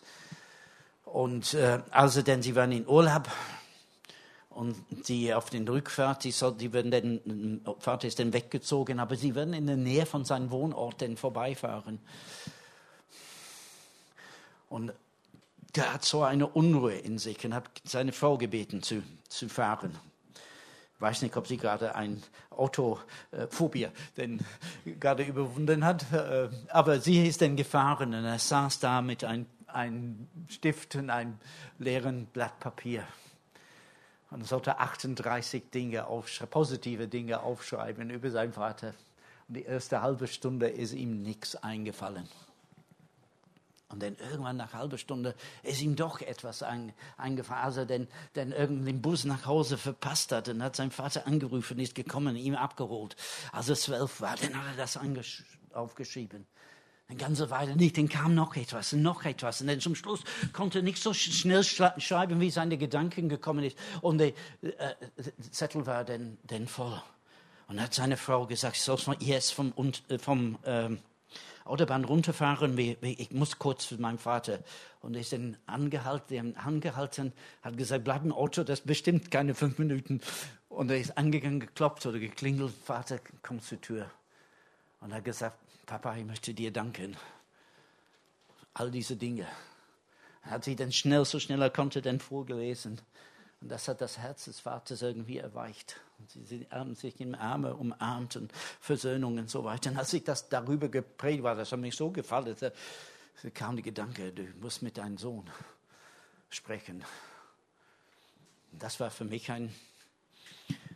[1.04, 3.28] Und äh, also denn sie waren in Urlaub
[4.50, 4.76] und
[5.08, 9.36] die auf den Rückfahrt, die, soll, die werden dann, Vater ist dann weggezogen, aber sie
[9.36, 12.00] werden in der Nähe von seinem Wohnort dann vorbeifahren.
[14.70, 14.94] Und
[15.76, 19.98] der hat so eine Unruhe in sich und hat seine Frau gebeten zu, zu fahren.
[20.96, 24.40] Ich weiß nicht, ob sie gerade ein Autophobie denn
[25.00, 29.46] gerade überwunden hat, äh, aber sie ist dann gefahren und er saß da mit einem
[29.74, 31.38] ein Stift und einem
[31.78, 33.04] leeren Blatt Papier.
[34.32, 36.06] Und sollte 38 Dinge
[36.50, 38.94] positive Dinge aufschreiben über seinen Vater.
[39.48, 42.28] Und die erste halbe Stunde ist ihm nichts eingefallen.
[43.90, 46.64] Und dann irgendwann nach halben Stunde ist ihm doch etwas
[47.18, 50.48] eingefallen, als er den, den irgendeinen Bus nach Hause verpasst hat.
[50.48, 53.16] Dann hat sein Vater angerufen, ist gekommen, ihm abgeholt.
[53.52, 55.00] Als er zwölf war, dann hat er das
[55.74, 56.46] aufgeschrieben.
[57.08, 59.62] Eine ganze Weile nicht, dann kam noch etwas und noch etwas.
[59.62, 60.20] Und dann zum Schluss
[60.54, 63.76] konnte er nicht so schnell schreiben, wie seine Gedanken gekommen ist.
[64.02, 64.94] Und der äh,
[65.50, 67.02] Zettel war dann, dann voll.
[67.68, 69.74] Und hat seine Frau gesagt, ich soll jetzt vom,
[70.10, 71.00] äh, vom ähm,
[71.70, 74.60] Autobahn runterfahren, ich muss kurz zu meinem Vater.
[75.02, 80.20] Und ist dann angehalten, angehalten, hat gesagt, bleib im Auto, das bestimmt keine fünf Minuten.
[80.68, 84.10] Und er ist angegangen, geklopft oder geklingelt, Vater, komm zur Tür.
[85.00, 87.16] Und er hat gesagt, Papa, ich möchte dir danken.
[88.74, 89.48] All diese Dinge.
[90.44, 93.00] Er hat sie dann schnell, so schnell er konnte, dann vorgelesen.
[93.62, 96.00] Und das hat das Herz des Vaters irgendwie erweicht.
[96.18, 99.92] Und sie haben sich im Arme umarmt und Versöhnung und so weiter.
[99.92, 102.72] Und als ich das darüber geprägt war, das hat mich so gefallen, da
[103.54, 105.50] kam der Gedanke, du musst mit deinem Sohn
[106.50, 107.04] sprechen.
[108.72, 109.74] Und das war für mich ein,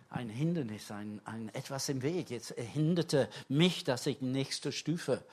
[0.10, 2.30] ein Hindernis, ein, ein etwas im Weg.
[2.30, 5.24] Jetzt hinderte mich, dass ich die nächste Stufe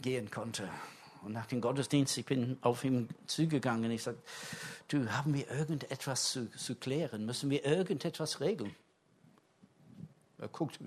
[0.00, 0.68] gehen konnte.
[1.22, 3.90] Und nach dem Gottesdienst, ich bin auf ihn zugegangen.
[3.90, 4.22] Ich sagte,
[4.88, 7.24] du, haben wir irgendetwas zu, zu klären?
[7.26, 8.74] Müssen wir irgendetwas regeln?
[10.38, 10.80] Er guckt,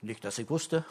[0.00, 0.84] nicht, dass ich wusste.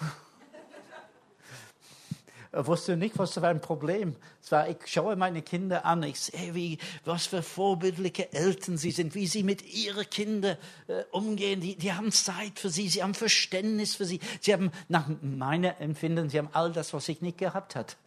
[2.51, 4.15] Wusste nicht, was für ein Problem.
[4.41, 8.89] Es war, ich schaue meine Kinder an, ich sehe, wie, was für vorbildliche Eltern sie
[8.89, 10.57] sind, wie sie mit ihren Kindern
[10.87, 11.61] äh, umgehen.
[11.61, 14.19] Die, die haben Zeit für sie, sie haben Verständnis für sie.
[14.41, 17.97] Sie haben, nach meiner Empfinden, sie haben all das, was ich nicht gehabt hat.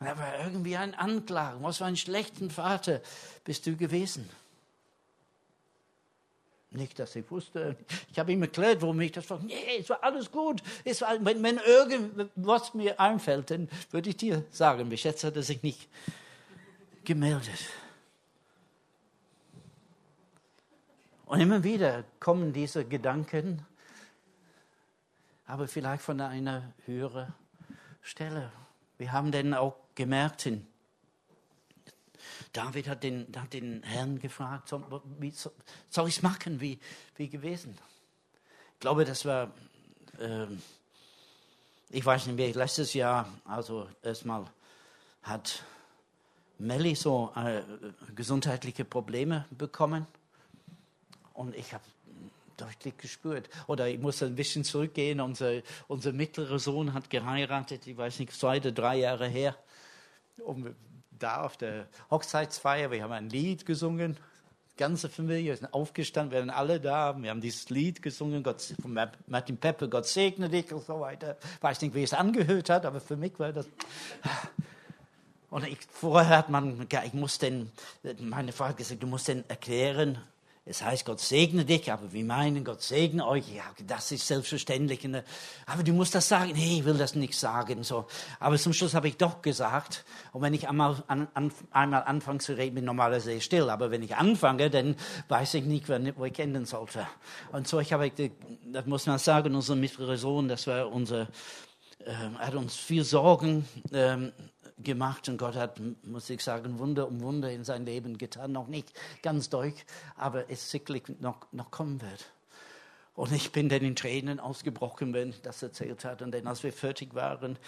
[0.00, 1.62] Aber irgendwie ein Anklagen.
[1.62, 3.00] Was für einen schlechten Vater
[3.44, 4.28] bist du gewesen?
[6.76, 7.76] Nicht, dass ich wusste.
[8.12, 9.38] Ich habe ihm erklärt, warum ich das war.
[9.38, 10.62] Nee, es war alles gut.
[10.84, 14.88] Es war, wenn, wenn irgendwas mir einfällt, dann würde ich dir sagen.
[14.90, 15.88] Bis jetzt hat er sich nicht
[17.04, 17.70] gemeldet.
[21.24, 23.64] Und immer wieder kommen diese Gedanken,
[25.46, 27.32] aber vielleicht von einer höheren
[28.02, 28.52] Stelle.
[28.98, 30.66] Wir haben denn auch gemerkt in
[32.52, 34.84] David hat den, hat den Herrn gefragt, soll,
[35.18, 35.32] wie,
[35.90, 36.78] soll ich es machen, wie,
[37.16, 37.76] wie gewesen?
[38.74, 39.52] Ich glaube, das war,
[40.18, 40.46] äh,
[41.90, 44.46] ich weiß nicht mehr, letztes Jahr, also erstmal
[45.22, 45.62] hat
[46.58, 47.62] Melly so äh,
[48.14, 50.06] gesundheitliche Probleme bekommen
[51.34, 51.84] und ich habe
[52.56, 53.48] deutlich gespürt.
[53.66, 55.20] Oder ich muss ein bisschen zurückgehen.
[55.20, 59.56] Unser, unser mittlerer Sohn hat geheiratet, ich weiß nicht, zwei oder drei Jahre her.
[60.38, 60.74] Und
[61.18, 64.16] da auf der Hochzeitsfeier, wir haben ein Lied gesungen,
[64.72, 68.60] die ganze Familie ist aufgestanden, wir waren alle da, wir haben dieses Lied gesungen, Gott,
[68.80, 71.36] von Martin Peppe, Gott segne dich und so weiter.
[71.56, 73.66] Ich weiß nicht, wie es angehört hat, aber für mich war das...
[75.48, 77.70] Und ich, vorher hat man, ich muss denn,
[78.18, 80.18] meine Frau hat gesagt, du musst denn erklären,
[80.68, 83.54] es heißt, Gott segne dich, aber wir meinen, Gott segne euch.
[83.54, 85.08] Ja, das ist selbstverständlich.
[85.64, 86.50] Aber du musst das sagen.
[86.56, 87.84] Nee, ich will das nicht sagen.
[87.84, 88.06] So.
[88.40, 90.04] Aber zum Schluss habe ich doch gesagt.
[90.32, 93.70] Und wenn ich einmal, an, an, einmal anfange zu reden, bin ich normalerweise still.
[93.70, 94.96] Aber wenn ich anfange, dann
[95.28, 97.06] weiß ich nicht, wo ich enden sollte.
[97.52, 98.10] Und so, ich habe,
[98.64, 101.28] das muss man sagen, unser Sohn, das war unser,
[102.04, 104.32] äh, hat uns viel Sorgen ähm,
[104.78, 108.52] gemacht und Gott hat, muss ich sagen, Wunder um Wunder in sein Leben getan.
[108.52, 109.74] Noch nicht ganz durch,
[110.16, 112.30] aber es sicherlich noch, noch kommen wird.
[113.16, 116.20] Und ich bin dann in Tränen ausgebrochen, wenn das erzählt hat.
[116.20, 117.58] Und dann, als wir fertig waren,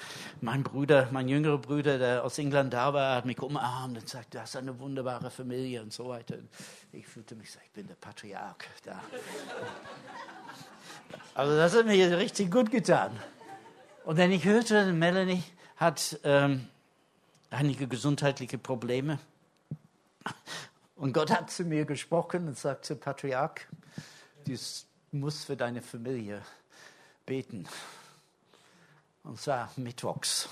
[0.43, 4.35] mein Bruder, mein jüngerer Bruder, der aus England da war, hat mich umarmt und sagt,
[4.35, 6.37] du hast eine wunderbare Familie und so weiter.
[6.93, 9.01] Ich fühlte mich so, ich bin der Patriarch da.
[11.35, 13.19] Also das hat mir richtig gut getan.
[14.05, 15.43] Und dann ich hörte, Melanie
[15.77, 16.69] hat ähm,
[17.51, 19.19] einige gesundheitliche Probleme.
[20.97, 23.67] Und Gott hat zu mir gesprochen und sagte, Patriarch,
[24.45, 24.57] du
[25.13, 26.43] musst für deine Familie
[27.25, 27.69] beten.
[29.23, 30.49] Und zwar mittwochs.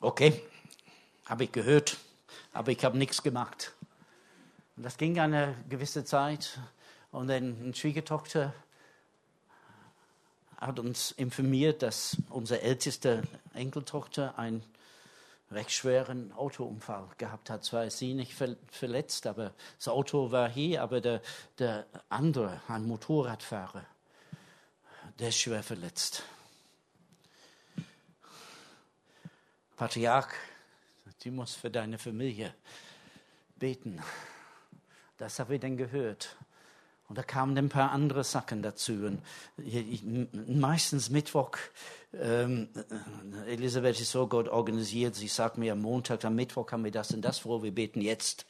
[0.00, 0.42] Okay,
[1.26, 1.96] habe ich gehört,
[2.52, 3.74] aber ich habe nichts gemacht.
[4.76, 6.60] Und das ging eine gewisse Zeit.
[7.10, 8.54] Und dann eine Schwiegertochter
[10.58, 13.22] hat uns informiert, dass unsere älteste
[13.54, 14.62] Enkeltochter einen
[15.50, 17.64] recht schweren Autounfall gehabt hat.
[17.64, 18.34] Zwar ist sie nicht
[18.70, 21.22] verletzt, aber das Auto war hier, aber der,
[21.58, 23.84] der andere, ein Motorradfahrer,
[25.18, 26.22] der ist schwer verletzt.
[29.76, 30.34] Patriarch,
[31.22, 32.52] du musst für deine Familie
[33.56, 34.02] beten.
[35.16, 36.36] Das habe ich dann gehört.
[37.08, 38.92] Und da kamen ein paar andere Sachen dazu.
[38.92, 39.22] Und
[40.46, 41.52] meistens Mittwoch,
[42.12, 42.68] ähm,
[43.46, 47.12] Elisabeth ist so gut organisiert, sie sagt mir am Montag, am Mittwoch haben wir das
[47.12, 48.44] und das vor, wir beten jetzt.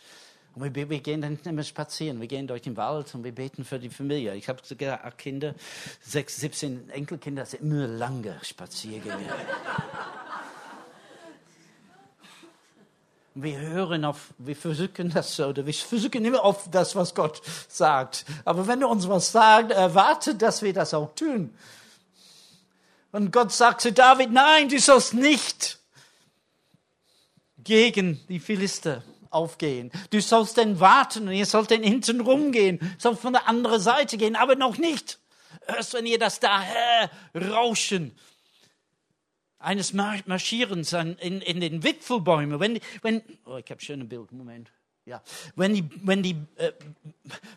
[0.55, 3.65] Und wir, wir gehen dann immer spazieren, wir gehen durch den Wald und wir beten
[3.65, 4.35] für die Familie.
[4.35, 5.55] Ich habe sogar acht Kinder,
[6.01, 9.29] sechs, 17 Enkelkinder, das sind immer lange Spaziergänge.
[13.41, 18.25] Wir hören auf, wir versuchen das oder wir versuchen immer auf das, was Gott sagt.
[18.45, 21.55] Aber wenn er uns was sagt, erwartet, dass wir das auch tun.
[23.13, 25.79] Und Gott sagt zu David, nein, du sollst nicht
[27.59, 29.93] gegen die Philister aufgehen.
[30.11, 34.17] Du sollst denn warten und ihr sollt denn hinten rumgehen, sollst von der anderen Seite
[34.17, 35.21] gehen, aber noch nicht.
[35.69, 36.61] Erst wenn ihr das da
[37.35, 38.19] rauschen
[39.59, 44.71] eines Marschierens in, in den Wipfelbäumen, wenn, wenn oh, ich habe schöne Bild, Moment.
[45.05, 45.23] Ja,
[45.57, 46.73] wenn die, wenn die, äh,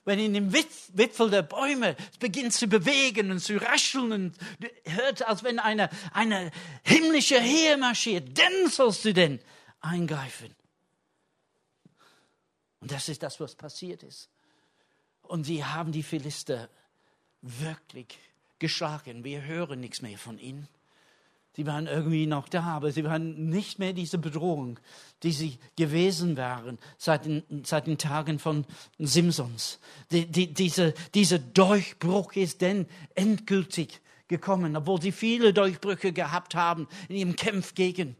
[0.05, 4.37] wenn in dem Wipfel der Bäume es beginnt zu bewegen und zu rascheln und
[4.85, 6.49] hört, als wenn eine, eine
[6.83, 9.41] himmlische Heer marschiert, dann sollst du denn
[9.81, 10.55] eingreifen.
[12.79, 14.29] Und das ist das, was passiert ist.
[15.23, 16.69] Und sie haben die Philister
[17.41, 18.17] wirklich
[18.59, 19.25] geschlagen.
[19.25, 20.69] Wir hören nichts mehr von ihnen.
[21.53, 24.79] Sie waren irgendwie noch da, aber sie waren nicht mehr diese Bedrohung,
[25.21, 28.65] die sie gewesen waren seit den, seit den Tagen von
[28.97, 29.79] Simpsons.
[30.11, 32.85] Die, die, diese, dieser Durchbruch ist denn
[33.15, 33.99] endgültig
[34.29, 38.15] gekommen, obwohl sie viele Durchbrüche gehabt haben in ihrem Kampf gegen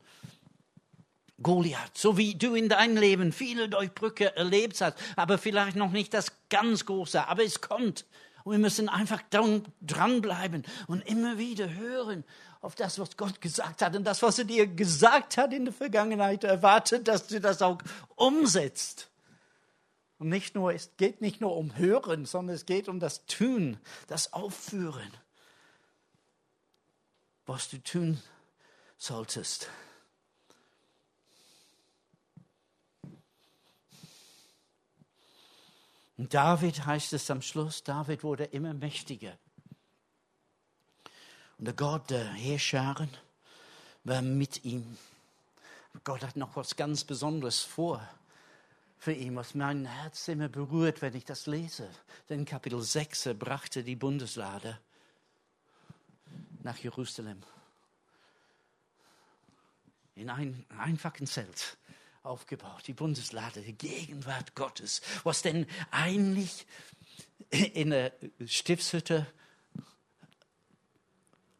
[1.42, 1.98] Goliath.
[1.98, 6.34] So wie du in deinem Leben viele Durchbrüche erlebt hast, aber vielleicht noch nicht das
[6.50, 8.06] ganz Große, aber es kommt.
[8.44, 9.22] Und wir müssen einfach
[9.82, 12.24] dranbleiben und immer wieder hören
[12.62, 15.74] auf das, was Gott gesagt hat und das, was er dir gesagt hat in der
[15.74, 17.80] Vergangenheit, erwartet, dass du das auch
[18.16, 19.10] umsetzt.
[20.20, 23.80] Und nicht nur, es geht nicht nur um Hören, sondern es geht um das Tun,
[24.06, 25.12] das Aufführen,
[27.48, 28.22] was du tun
[28.98, 29.68] solltest.
[36.18, 39.36] Und David heißt es am Schluss, David wurde immer mächtiger.
[41.62, 43.12] Und der Gott der Heerscharen
[44.04, 44.98] war mit ihm.
[46.04, 48.02] Gott hat noch was ganz Besonderes vor
[48.98, 51.88] für ihn, was mein Herz immer berührt, wenn ich das lese.
[52.30, 54.80] Denn Kapitel 6 er brachte die Bundeslade
[56.64, 57.44] nach Jerusalem.
[60.16, 61.78] In ein einfachen Zelt
[62.24, 66.66] aufgebaut, die Bundeslade, die Gegenwart Gottes, was denn eigentlich
[67.52, 68.14] in der
[68.48, 69.28] Stiftshütte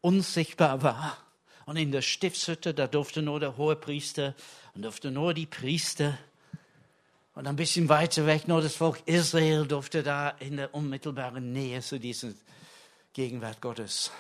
[0.02, 1.18] unsichtbar war.
[1.66, 4.36] Und in der Stiftshütte, da durfte nur der hohe Priester
[4.74, 6.18] und durfte nur die Priester
[7.34, 11.82] und ein bisschen weiter weg nur das Volk Israel durfte da in der unmittelbaren Nähe
[11.82, 12.30] zu dieser
[13.14, 14.12] Gegenwart Gottes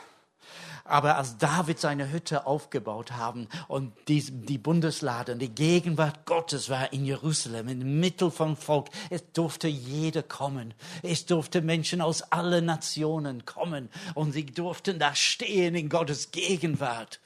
[0.83, 6.91] aber als David seine Hütte aufgebaut haben und die, die Bundeslade, die Gegenwart Gottes war
[6.93, 10.73] in Jerusalem, im Mittel vom Volk, es durfte jeder kommen.
[11.03, 17.19] Es durfte Menschen aus allen Nationen kommen und sie durften da stehen in Gottes Gegenwart.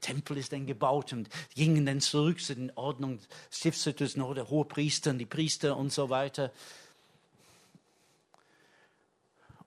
[0.00, 5.12] Tempel ist dann gebaut und gingen dann zurück zu den Ordnungen des Stiftshütters oder Hohepriester,
[5.12, 6.52] die Priester und so weiter.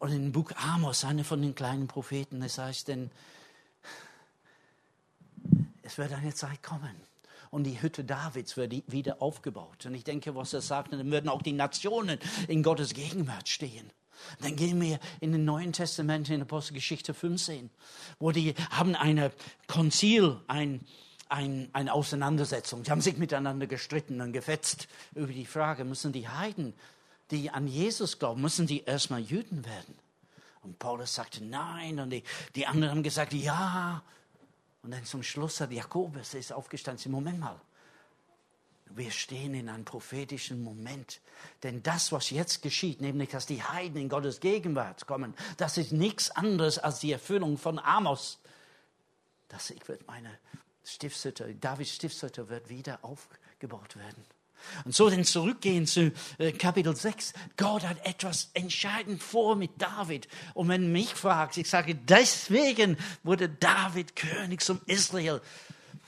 [0.01, 3.11] Und im Buch Amos, einer von den kleinen Propheten, es heißt denn,
[5.83, 6.95] es wird eine Zeit kommen.
[7.51, 9.85] Und die Hütte Davids wird wieder aufgebaut.
[9.85, 13.91] Und ich denke, was er sagt, dann würden auch die Nationen in Gottes Gegenwart stehen.
[14.39, 17.69] Dann gehen wir in den Neuen Testament in Apostelgeschichte 15,
[18.17, 19.31] wo die haben eine
[19.67, 20.83] Konzil, ein,
[21.29, 22.81] ein, eine Auseinandersetzung.
[22.81, 26.73] Die haben sich miteinander gestritten und gefetzt über die Frage, müssen die Heiden
[27.31, 29.95] die an Jesus glauben, müssen die erstmal Juden werden.
[30.61, 32.23] Und Paulus sagte nein und die,
[32.55, 34.03] die anderen haben gesagt ja.
[34.83, 37.59] Und dann zum Schluss hat Jakobus ist aufgestanden, Moment mal,
[38.95, 41.21] wir stehen in einem prophetischen Moment.
[41.63, 45.91] Denn das, was jetzt geschieht, nämlich dass die Heiden in Gottes Gegenwart kommen, das ist
[45.91, 48.39] nichts anderes als die Erfüllung von Amos.
[49.47, 50.37] Das ich wird meine
[50.83, 54.25] Stiftshütte, Davids Stiftshütte wird wieder aufgebaut werden.
[54.85, 57.33] Und so dann zurückgehen zu äh, Kapitel 6.
[57.57, 60.27] Gott hat etwas entscheidend vor mit David.
[60.53, 65.41] Und wenn du mich fragst, ich sage, deswegen wurde David König zum Israel,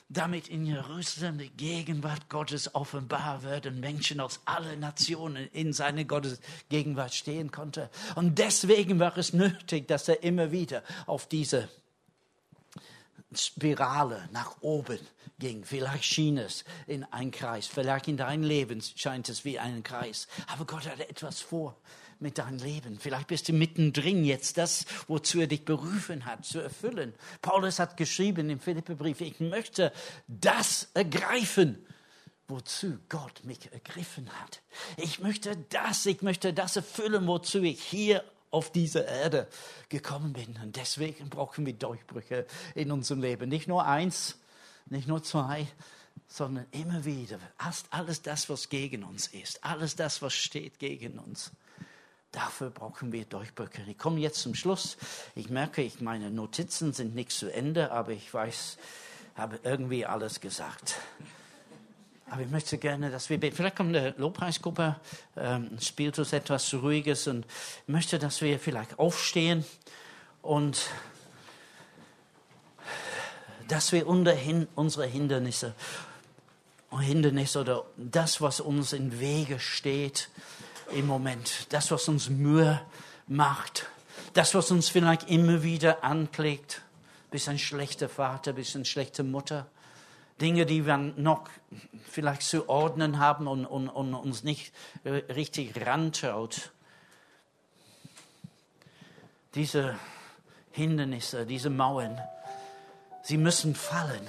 [0.09, 6.05] damit in Jerusalem die Gegenwart Gottes offenbar wird und Menschen aus allen Nationen in seine
[6.05, 6.39] Gottes
[6.69, 7.89] Gegenwart stehen konnte.
[8.15, 11.69] Und deswegen war es nötig, dass er immer wieder auf diese
[13.35, 14.99] Spirale nach oben
[15.39, 15.63] ging.
[15.63, 20.27] Vielleicht schien es in einen Kreis, vielleicht in deinem Leben scheint es wie ein Kreis.
[20.47, 21.75] Aber Gott hatte etwas vor
[22.19, 22.97] mit deinem Leben.
[22.99, 27.13] Vielleicht bist du mittendrin jetzt das, wozu er dich berufen hat, zu erfüllen.
[27.41, 29.91] Paulus hat geschrieben im Philipperbrief, ich möchte
[30.27, 31.85] das ergreifen,
[32.47, 34.61] wozu Gott mich ergriffen hat.
[34.97, 38.23] Ich möchte das, ich möchte das erfüllen, wozu ich hier
[38.53, 39.47] auf diese Erde
[39.89, 40.57] gekommen bin.
[40.61, 42.45] Und deswegen brauchen wir Durchbrüche
[42.75, 43.49] in unserem Leben.
[43.49, 44.37] Nicht nur eins,
[44.85, 45.67] nicht nur zwei,
[46.27, 47.39] sondern immer wieder.
[47.89, 51.51] Alles das, was gegen uns ist, alles das, was steht gegen uns.
[52.31, 53.83] Dafür brauchen wir Durchbrüche.
[53.87, 54.97] Ich komme jetzt zum Schluss.
[55.35, 58.77] Ich merke, ich, meine Notizen sind nicht zu Ende, aber ich weiß,
[59.35, 60.95] habe irgendwie alles gesagt.
[62.29, 63.55] Aber ich möchte gerne, dass wir beten.
[63.55, 64.95] Vielleicht kommt eine Lobpreisgruppe,
[65.37, 69.65] ähm, spielt uns etwas Ruhiges und ich möchte, dass wir vielleicht aufstehen
[70.41, 70.89] und
[73.67, 75.73] dass wir unsere Hindernisse,
[76.91, 80.29] Hindernisse oder das, was uns im Wege steht
[80.91, 82.81] im Moment, das, was uns Mühe
[83.27, 83.87] macht,
[84.33, 86.81] das, was uns vielleicht immer wieder anklickt,
[87.31, 89.67] bist ein schlechter Vater, bist eine schlechte Mutter,
[90.41, 91.49] Dinge, die wir noch
[92.09, 94.73] vielleicht zu ordnen haben und, und, und uns nicht
[95.05, 96.71] richtig rantraut.
[99.55, 99.95] Diese
[100.71, 102.19] Hindernisse, diese Mauern,
[103.21, 104.27] sie müssen fallen.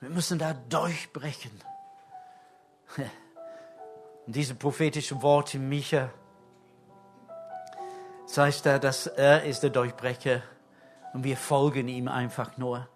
[0.00, 1.52] Wir müssen da durchbrechen.
[4.26, 6.10] Und diese prophetischen Worte Micha
[8.26, 10.42] Das heißt, dass er ist der Durchbrecher
[11.12, 12.88] und wir folgen ihm einfach nur.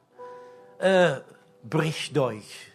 [0.79, 1.25] Er
[1.63, 2.73] bricht durch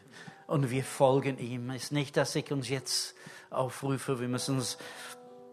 [0.48, 1.70] und wir folgen ihm.
[1.70, 3.16] Es ist nicht, dass ich uns jetzt
[3.50, 4.78] aufrufe, wir müssen uns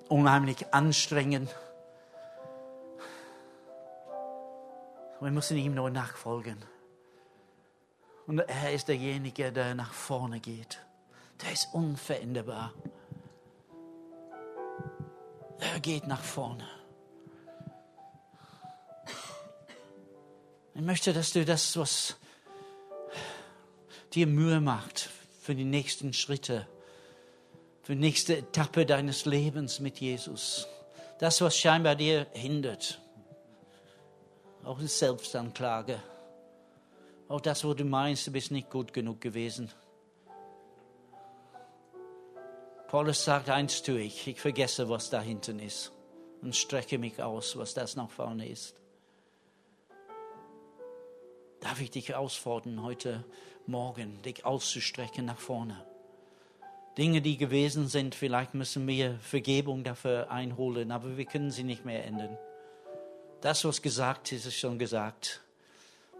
[0.08, 1.48] unheimlich anstrengen.
[5.20, 6.58] Wir müssen ihm nur nachfolgen.
[8.26, 10.84] Und er ist derjenige, der nach vorne geht.
[11.42, 12.72] Der ist unveränderbar.
[15.58, 16.66] Er geht nach vorne.
[20.76, 22.16] Ich möchte, dass du das, was
[24.12, 25.08] dir Mühe macht
[25.40, 26.68] für die nächsten Schritte,
[27.82, 30.68] für die nächste Etappe deines Lebens mit Jesus,
[31.18, 33.00] das, was scheinbar dir hindert,
[34.64, 35.98] auch eine Selbstanklage,
[37.28, 39.72] auch das, wo du meinst, du bist nicht gut genug gewesen.
[42.88, 45.90] Paulus sagt, eins tue ich, ich vergesse, was da hinten ist
[46.42, 48.74] und strecke mich aus, was das nach vorne ist.
[51.60, 53.24] Darf ich dich herausfordern, heute
[53.66, 55.84] Morgen dich auszustrecken nach vorne?
[56.98, 61.84] Dinge, die gewesen sind, vielleicht müssen wir Vergebung dafür einholen, aber wir können sie nicht
[61.84, 62.38] mehr ändern.
[63.42, 65.42] Das, was gesagt ist, ist schon gesagt.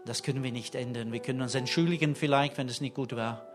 [0.05, 1.11] Das können wir nicht ändern.
[1.11, 3.47] Wir können uns entschuldigen vielleicht, wenn es nicht gut war,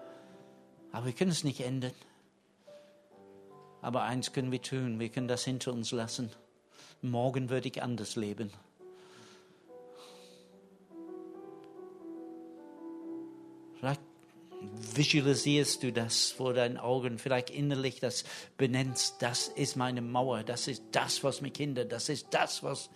[0.91, 1.95] aber wir können es nicht ändern.
[3.81, 6.31] Aber eins können wir tun, wir können das hinter uns lassen.
[7.03, 8.53] Morgen würde ich anders leben.
[13.83, 14.01] Vielleicht
[14.95, 18.23] visualisierst du das vor deinen Augen, vielleicht innerlich das
[18.57, 22.91] benennst, das ist meine Mauer, das ist das, was mich hindert, das ist das, was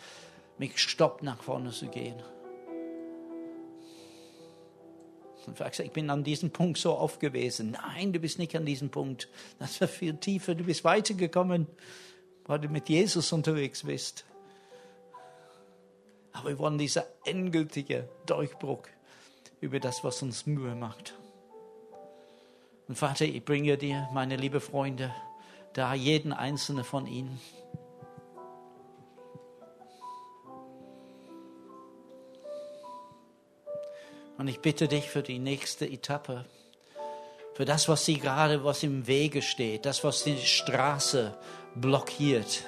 [0.58, 2.14] mich stoppt, nach vorne zu gehen.
[5.44, 7.72] Und vielleicht ich bin an diesem Punkt so oft gewesen.
[7.72, 9.28] Nein, du bist nicht an diesem Punkt.
[9.58, 10.54] Das war viel tiefer.
[10.54, 11.66] Du bist weitergekommen,
[12.44, 14.24] weil du mit Jesus unterwegs bist.
[16.32, 18.82] Aber wir wollen dieser endgültige Durchbruch
[19.60, 21.14] über das, was uns Mühe macht.
[22.88, 25.12] Und Vater, ich bringe dir, meine lieben Freunde,
[25.72, 27.40] da jeden einzelnen von ihnen.
[34.38, 36.44] Und ich bitte dich für die nächste Etappe,
[37.54, 41.36] für das, was sie gerade, was im Wege steht, das, was die Straße
[41.74, 42.64] blockiert.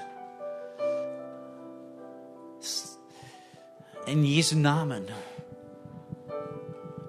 [4.06, 5.06] In Jesu Namen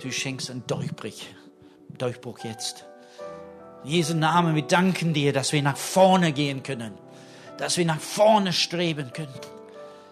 [0.01, 1.21] du schenkst einen Durchbruch,
[1.97, 2.85] Durchbruch jetzt.
[3.83, 6.93] In Jesu Namen, wir danken dir, dass wir nach vorne gehen können,
[7.57, 9.33] dass wir nach vorne streben können.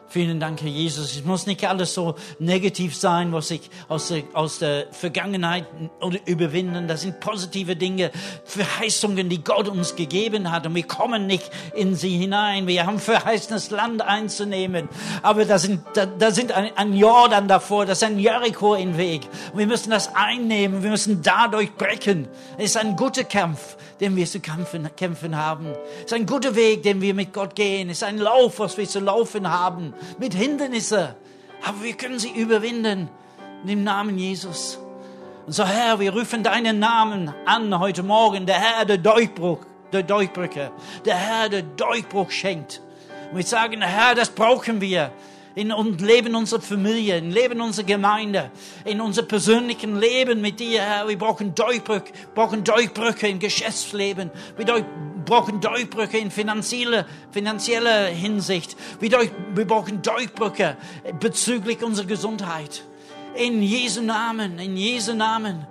[0.10, 1.18] Vielen Dank, Herr Jesus.
[1.18, 5.66] Es muss nicht alles so negativ sein, was ich aus der, aus der Vergangenheit
[6.26, 6.88] überwinden.
[6.88, 8.12] Das sind positive Dinge,
[8.46, 10.66] Verheißungen, die Gott uns gegeben hat.
[10.66, 12.68] Und wir kommen nicht in sie hinein.
[12.68, 14.88] Wir haben verheißenes Land einzunehmen.
[15.24, 18.98] Aber da sind, da, da sind ein, ein Jordan davor, das ist ein Jericho im
[18.98, 19.28] Weg.
[19.52, 20.84] Und wir müssen das einnehmen.
[20.84, 22.30] Wir müssen dadurch brechen.
[22.58, 25.68] Es ist ein guter Kampf den wir zu kämpfen, kämpfen haben.
[26.00, 27.90] Es ist ein guter Weg, den wir mit Gott gehen.
[27.90, 31.10] Es ist ein Lauf, was wir zu laufen haben, mit Hindernissen.
[31.66, 33.10] Aber wir können sie überwinden
[33.66, 34.80] im Namen Jesus.
[35.46, 38.46] Und so, Herr, wir rufen deinen Namen an heute Morgen.
[38.46, 39.60] Der Herr, der Durchbruch,
[39.92, 40.72] der Durchbrücker.
[41.06, 42.82] Der Herr, der Durchbruch schenkt.
[43.32, 45.12] Und wir sagen, Herr, das brauchen wir
[45.58, 48.52] in und Leben unserer Familie, im Leben unserer Gemeinde,
[48.86, 51.08] in unserem persönlichen Leben mit dir, Herr.
[51.08, 54.30] Wir brauchen Durchbrüche, brauchen Durchbrüche im Geschäftsleben.
[54.56, 54.66] Wir
[55.28, 58.76] brauchen Durchbrüche in finanzieller, finanzieller Hinsicht.
[59.00, 59.12] Wir,
[59.54, 60.78] wir brauchen Durchbrüche
[61.20, 62.84] bezüglich unserer Gesundheit.
[63.36, 65.68] In Jesu Namen, in Jesu Namen.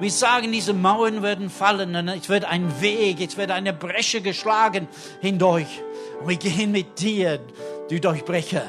[0.00, 4.22] Wir sagen, diese Mauern werden fallen und es wird ein Weg, es wird eine Bresche
[4.22, 4.88] geschlagen
[5.20, 5.82] hindurch.
[6.20, 7.40] Und wir gehen mit dir,
[7.90, 8.64] du Durchbrecher.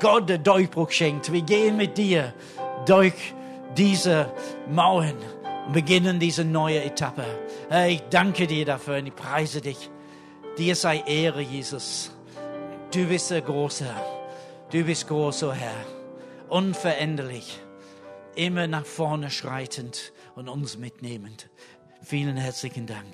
[0.00, 1.30] Gott der Durchbruch schenkt.
[1.30, 2.32] Wir gehen mit dir
[2.86, 3.34] durch
[3.76, 4.32] diese
[4.70, 5.16] Mauern
[5.66, 7.24] und beginnen diese neue Etappe.
[7.74, 9.90] Herr, ich danke dir dafür und ich preise dich.
[10.58, 12.12] Dir sei Ehre, Jesus.
[12.92, 13.84] Du bist der Große.
[14.70, 15.84] Du bist großer Herr.
[16.48, 17.58] Unveränderlich.
[18.36, 21.50] Immer nach vorne schreitend und uns mitnehmend.
[22.04, 23.12] Vielen herzlichen Dank.